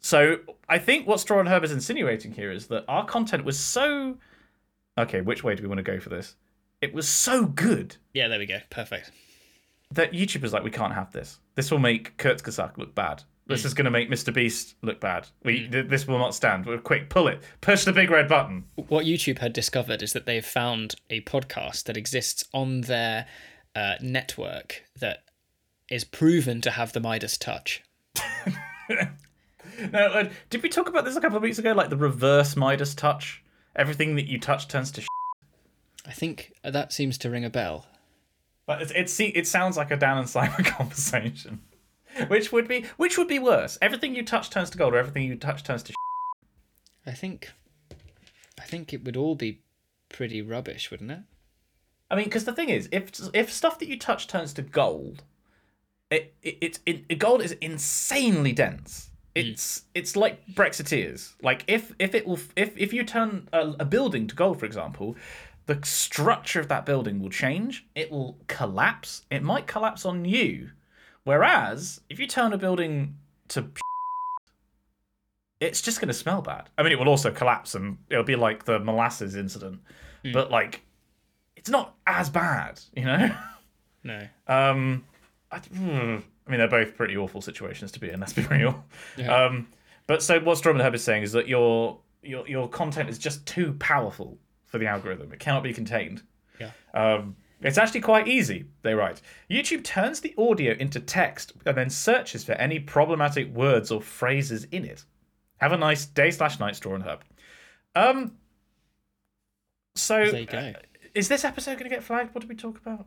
[0.00, 0.36] So
[0.68, 4.18] I think what Straw and Herb is insinuating here is that our content was so.
[4.98, 6.36] Okay, which way do we want to go for this?
[6.82, 8.58] It was so good Yeah, there we go.
[8.68, 9.10] Perfect.
[9.92, 11.40] that YouTube was like, we can't have this.
[11.54, 13.22] This will make Kurzgesagt look bad.
[13.46, 14.32] This is going to make Mr.
[14.32, 15.28] Beast look bad.
[15.42, 16.64] We th- this will not stand.
[16.64, 18.64] We're quick, pull it, push the big red button.
[18.76, 23.26] What YouTube had discovered is that they've found a podcast that exists on their
[23.76, 25.24] uh, network that
[25.90, 27.82] is proven to have the Midas touch.
[29.90, 31.72] Now, uh, did we talk about this a couple of weeks ago?
[31.72, 33.42] Like the reverse Midas touch.
[33.74, 35.00] Everything that you touch turns to.
[35.00, 35.06] Sh-
[36.06, 37.86] I think that seems to ring a bell.
[38.66, 41.60] but it, it, it sounds like a Dan and Simon conversation.
[42.28, 43.78] Which would be which would be worse?
[43.82, 45.92] Everything you touch turns to gold, or everything you touch turns to.
[45.92, 45.96] Sh-
[47.06, 47.52] I think
[48.58, 49.60] I think it would all be
[50.08, 51.20] pretty rubbish, wouldn't it?
[52.10, 55.24] I mean, because the thing is, if if stuff that you touch turns to gold,
[56.10, 59.10] it it, it, it gold is insanely dense.
[59.36, 59.40] Hmm.
[59.40, 61.34] It's it's like Brexiteers.
[61.42, 64.66] Like if if it will if if you turn a, a building to gold, for
[64.66, 65.16] example,
[65.66, 67.86] the structure of that building will change.
[67.94, 69.22] It will collapse.
[69.30, 70.70] It might collapse on you.
[71.24, 73.16] Whereas if you turn a building
[73.48, 73.70] to
[75.60, 76.68] it's just going to smell bad.
[76.76, 79.80] I mean, it will also collapse and it'll be like the molasses incident,
[80.32, 80.82] but like
[81.56, 83.34] it's not as bad, you know.
[84.06, 84.20] No.
[84.46, 85.06] Um,
[85.50, 86.16] I, hmm,
[86.46, 88.20] I mean, they're both pretty awful situations to be in.
[88.20, 88.84] Let's be real.
[89.16, 89.34] Yeah.
[89.34, 89.68] Um,
[90.06, 93.18] but so what Straw and Herb is saying is that your your your content is
[93.18, 95.32] just too powerful for the algorithm.
[95.32, 96.22] It cannot be contained.
[96.60, 96.72] Yeah.
[96.92, 98.66] Um, it's actually quite easy.
[98.82, 103.90] They write YouTube turns the audio into text and then searches for any problematic words
[103.90, 105.04] or phrases in it.
[105.56, 107.24] Have a nice day slash night, Straw and Herb.
[107.96, 108.36] Um.
[109.96, 110.74] So go.
[111.14, 112.34] is this episode going to get flagged?
[112.34, 113.06] What did we talk about?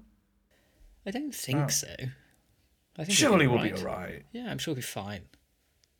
[1.05, 1.93] I don't think so.
[2.97, 3.79] I think Surely we'll be right.
[3.79, 4.25] alright.
[4.31, 5.21] Yeah, I'm sure we'll be fine.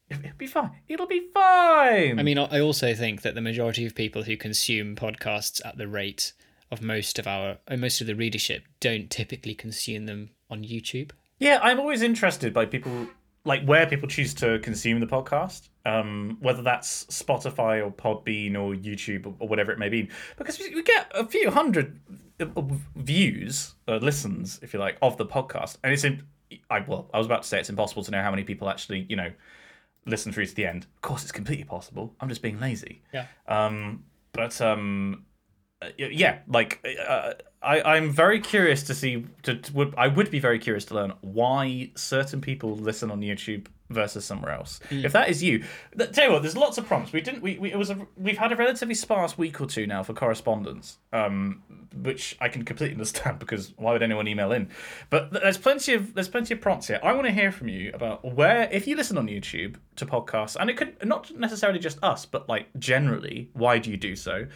[0.10, 0.72] It'll be fine.
[0.88, 2.18] It'll be fine.
[2.20, 5.88] I mean, I also think that the majority of people who consume podcasts at the
[5.88, 6.34] rate
[6.72, 11.12] of most of our uh, most of the readership don't typically consume them on YouTube.
[11.40, 13.08] yeah, I'm always interested by people
[13.48, 18.76] like where people choose to consume the podcast, um, whether that's Spotify or Podbean or
[18.76, 22.00] YouTube or, whatever it may be, because we we get a few hundred
[22.40, 22.46] uh,
[22.96, 26.24] views, uh, listens, if you like, of the podcast, and it's in.
[26.70, 29.06] I well, I was about to say it's impossible to know how many people actually,
[29.10, 29.32] you know,
[30.06, 30.86] listen through to the end.
[30.96, 32.14] Of course, it's completely possible.
[32.20, 33.02] I'm just being lazy.
[33.14, 33.28] Yeah.
[33.48, 34.04] Um,
[34.34, 35.26] but um,
[35.82, 39.26] uh, yeah, like uh, I, I'm very curious to see.
[39.44, 43.22] To, to would I would be very curious to learn why certain people listen on
[43.22, 44.80] YouTube versus somewhere else.
[45.06, 45.64] If that is you,
[45.98, 47.12] th- tell you what, there's lots of prompts.
[47.12, 47.42] We didn't.
[47.42, 50.14] We, we it was a, we've had a relatively sparse week or two now for
[50.14, 51.64] correspondence, um,
[51.96, 54.70] which I can completely understand because why would anyone email in?
[55.10, 57.00] But th- there's plenty of there's plenty of prompts here.
[57.04, 60.56] I want to hear from you about where if you listen on YouTube to podcasts,
[60.60, 64.48] and it could not necessarily just us, but like generally, why do you do so?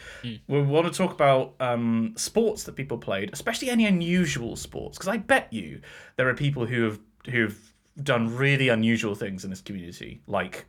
[0.48, 5.08] We want to talk about um, sports that people played, especially any unusual sports, because
[5.08, 5.82] I bet you
[6.18, 7.71] there are people who have who've
[8.04, 10.66] done really unusual things in this community, like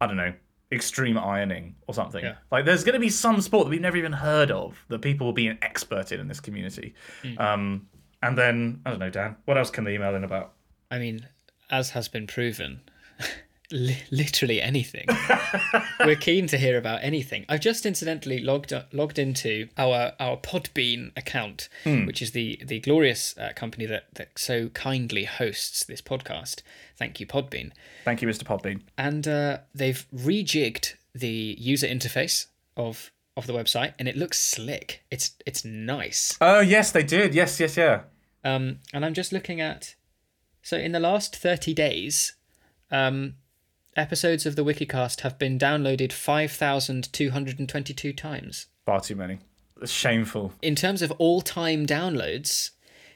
[0.00, 0.32] I don't know,
[0.72, 2.24] extreme ironing or something.
[2.24, 2.36] Yeah.
[2.50, 5.26] Like there's going to be some sport that we've never even heard of that people
[5.26, 6.94] will be an expert in in this community.
[7.38, 7.88] Um,
[8.22, 10.54] and then I don't know, Dan, what else can they email in about?
[10.90, 11.26] I mean,
[11.70, 12.80] as has been proven,
[13.72, 15.06] li- literally anything.
[16.00, 17.44] We're keen to hear about anything.
[17.48, 23.36] I've just incidentally logged logged into our our Podbean account, which is the the glorious
[23.38, 26.62] uh, company that that so kindly hosts this podcast.
[26.96, 27.72] Thank you, Podbean.
[28.04, 28.44] Thank you, Mr.
[28.44, 28.82] Podbean.
[28.96, 32.46] And uh, they've rejigged the user interface
[32.76, 35.02] of of the website, and it looks slick.
[35.10, 36.36] It's it's nice.
[36.40, 37.34] Oh yes, they did.
[37.34, 38.02] Yes, yes, yeah.
[38.44, 39.94] Um, and I'm just looking at.
[40.64, 42.34] So in the last 30 days,
[42.90, 43.34] um,
[43.96, 48.66] episodes of the Wikicast have been downloaded 5,222 times.
[48.86, 49.38] Far too many.
[49.80, 50.52] It's shameful.
[50.62, 52.70] In terms of all time downloads,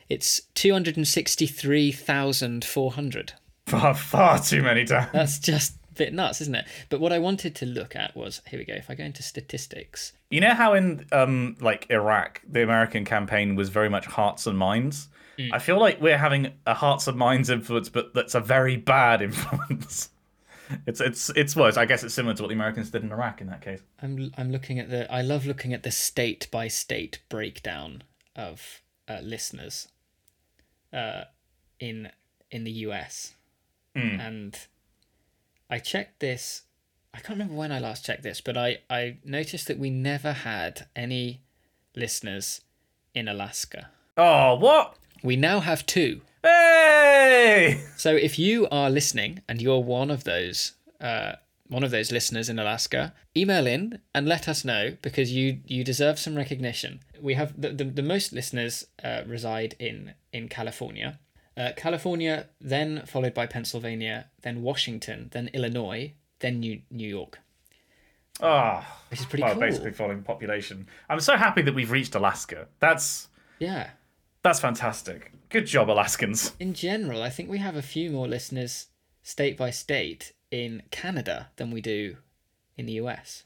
[0.08, 3.32] it's 263,400.
[3.66, 5.08] Far, far too many, Dan.
[5.12, 6.66] That's just a bit nuts, isn't it?
[6.88, 8.74] But what I wanted to look at was here we go.
[8.74, 13.56] If I go into statistics, You know how in um like Iraq, the American campaign
[13.56, 15.08] was very much hearts and minds.
[15.52, 19.20] I feel like we're having a hearts and minds influence, but that's a very bad
[19.28, 20.08] influence.
[20.86, 21.76] It's it's it's worse.
[21.76, 23.80] I guess it's similar to what the Americans did in Iraq in that case.
[24.02, 28.02] I'm I'm looking at the I love looking at the state by state breakdown
[28.34, 29.88] of uh, listeners
[30.92, 31.24] uh,
[31.78, 32.10] in
[32.50, 33.34] in the US,
[34.20, 34.58] and
[35.70, 36.62] I checked this.
[37.14, 40.32] I can't remember when I last checked this, but I I noticed that we never
[40.32, 41.40] had any
[41.94, 42.60] listeners
[43.14, 43.88] in Alaska.
[44.16, 44.96] Oh, what?
[45.22, 46.20] We now have two.
[46.46, 47.80] Hey!
[47.96, 51.32] So if you are listening and you're one of those uh,
[51.68, 55.82] one of those listeners in Alaska, email in and let us know because you you
[55.82, 57.00] deserve some recognition.
[57.20, 61.18] We have the the, the most listeners uh, reside in in California.
[61.56, 67.40] Uh, California, then followed by Pennsylvania, then Washington, then Illinois, then New New York,
[68.40, 69.60] Ah, which is pretty well, cool.
[69.62, 70.86] basically following population.
[71.08, 72.68] I'm so happy that we've reached Alaska.
[72.78, 73.28] That's
[73.58, 73.90] Yeah.
[74.42, 75.32] that's fantastic.
[75.48, 76.52] Good job, Alaskans.
[76.58, 78.86] In general, I think we have a few more listeners
[79.22, 82.16] state by state in Canada than we do
[82.76, 83.44] in the US.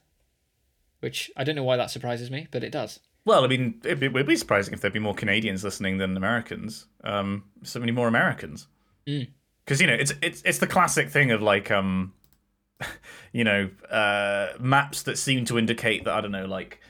[1.00, 3.00] Which I don't know why that surprises me, but it does.
[3.24, 6.86] Well, I mean, be, it'd be surprising if there'd be more Canadians listening than Americans.
[7.04, 8.66] Um, so many more Americans.
[9.04, 12.12] Because you know, it's it's it's the classic thing of like, um,
[13.32, 16.80] you know, uh, maps that seem to indicate that I don't know, like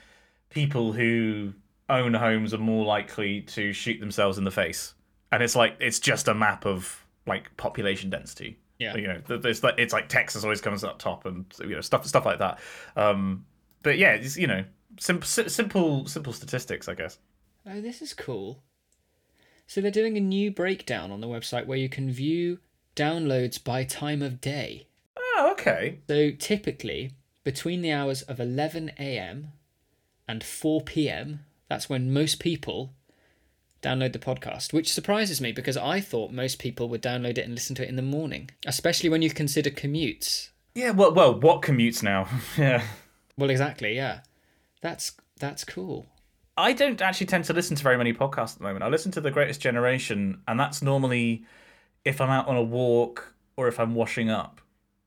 [0.50, 1.52] people who
[1.88, 4.94] own homes are more likely to shoot themselves in the face,
[5.32, 8.58] and it's like it's just a map of like population density.
[8.78, 8.96] Yeah.
[8.96, 12.06] you know, it's like it's like Texas always comes up top, and you know stuff
[12.06, 12.58] stuff like that.
[12.96, 13.44] Um,
[13.82, 14.64] but yeah, it's you know,
[14.98, 17.18] sim- simple simple statistics, I guess.
[17.66, 18.62] Oh, this is cool.
[19.66, 22.58] So they're doing a new breakdown on the website where you can view
[22.96, 24.88] downloads by time of day.
[25.16, 26.00] Oh, okay.
[26.08, 27.12] So typically,
[27.44, 29.52] between the hours of 11 a.m.
[30.26, 32.94] and 4 p.m., that's when most people
[33.82, 37.54] download the podcast, which surprises me because I thought most people would download it and
[37.54, 40.50] listen to it in the morning, especially when you consider commutes.
[40.74, 40.90] Yeah.
[40.90, 42.28] Well, well, what commutes now?
[42.58, 42.82] yeah.
[43.36, 44.20] Well, exactly, yeah.
[44.82, 46.06] That's that's cool.
[46.56, 48.84] I don't actually tend to listen to very many podcasts at the moment.
[48.84, 51.44] I listen to The Greatest Generation, and that's normally
[52.04, 54.60] if I'm out on a walk or if I'm washing up.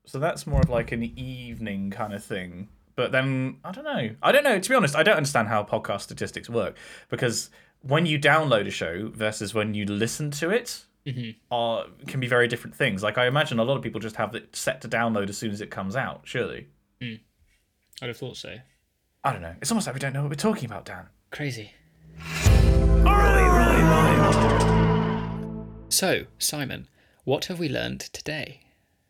[0.06, 2.68] So that's more of like an evening kind of thing.
[2.96, 4.10] But then I don't know.
[4.22, 4.58] I don't know.
[4.58, 6.76] To be honest, I don't understand how podcast statistics work
[7.08, 7.50] because
[7.86, 10.84] when you download a show versus when you listen to it
[11.50, 13.02] are can be very different things.
[13.02, 15.50] Like I imagine a lot of people just have it set to download as soon
[15.50, 16.22] as it comes out.
[16.24, 16.68] Surely,
[17.02, 17.20] I'd
[18.00, 18.56] have thought so.
[19.22, 19.54] I don't know.
[19.60, 21.08] It's almost like we don't know what we're talking about, Dan.
[21.30, 21.72] Crazy.
[25.90, 26.88] So, Simon,
[27.24, 28.60] what have we learned today?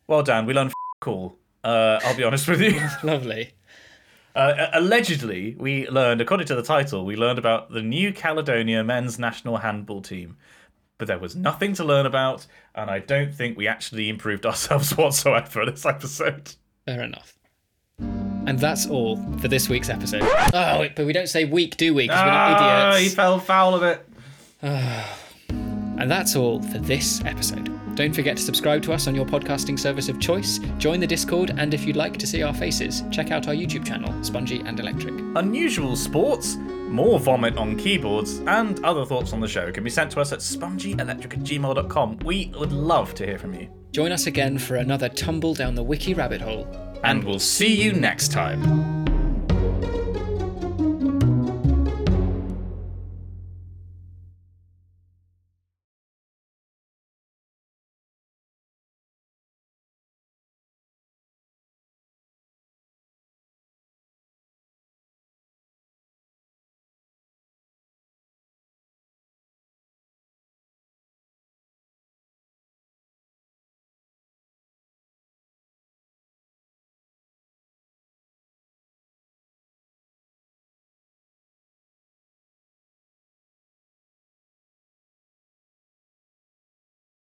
[0.07, 1.37] Well, Dan, we learned cool.
[1.63, 2.79] Uh, I'll be honest with you.
[3.03, 3.53] Lovely.
[4.35, 9.17] Uh, allegedly, we learned, according to the title, we learned about the New Caledonia men's
[9.17, 10.35] national handball team.
[10.97, 14.95] But there was nothing to learn about, and I don't think we actually improved ourselves
[14.95, 16.53] whatsoever this episode.
[16.85, 17.37] Fair enough.
[17.99, 20.21] And that's all for this week's episode.
[20.53, 22.03] Oh, but we don't say week, do we?
[22.03, 24.07] Because we're not Ah, he fell foul of it.
[25.97, 27.71] And that's all for this episode.
[27.95, 31.53] Don't forget to subscribe to us on your podcasting service of choice, join the Discord,
[31.57, 34.79] and if you'd like to see our faces, check out our YouTube channel, Spongy and
[34.79, 35.13] Electric.
[35.35, 36.57] Unusual sports,
[36.89, 40.33] more vomit on keyboards, and other thoughts on the show can be sent to us
[40.33, 42.19] at spongyelectric at gmail.com.
[42.25, 43.69] We would love to hear from you.
[43.91, 46.67] Join us again for another tumble down the wiki rabbit hole.
[47.05, 49.04] And we'll see you next time.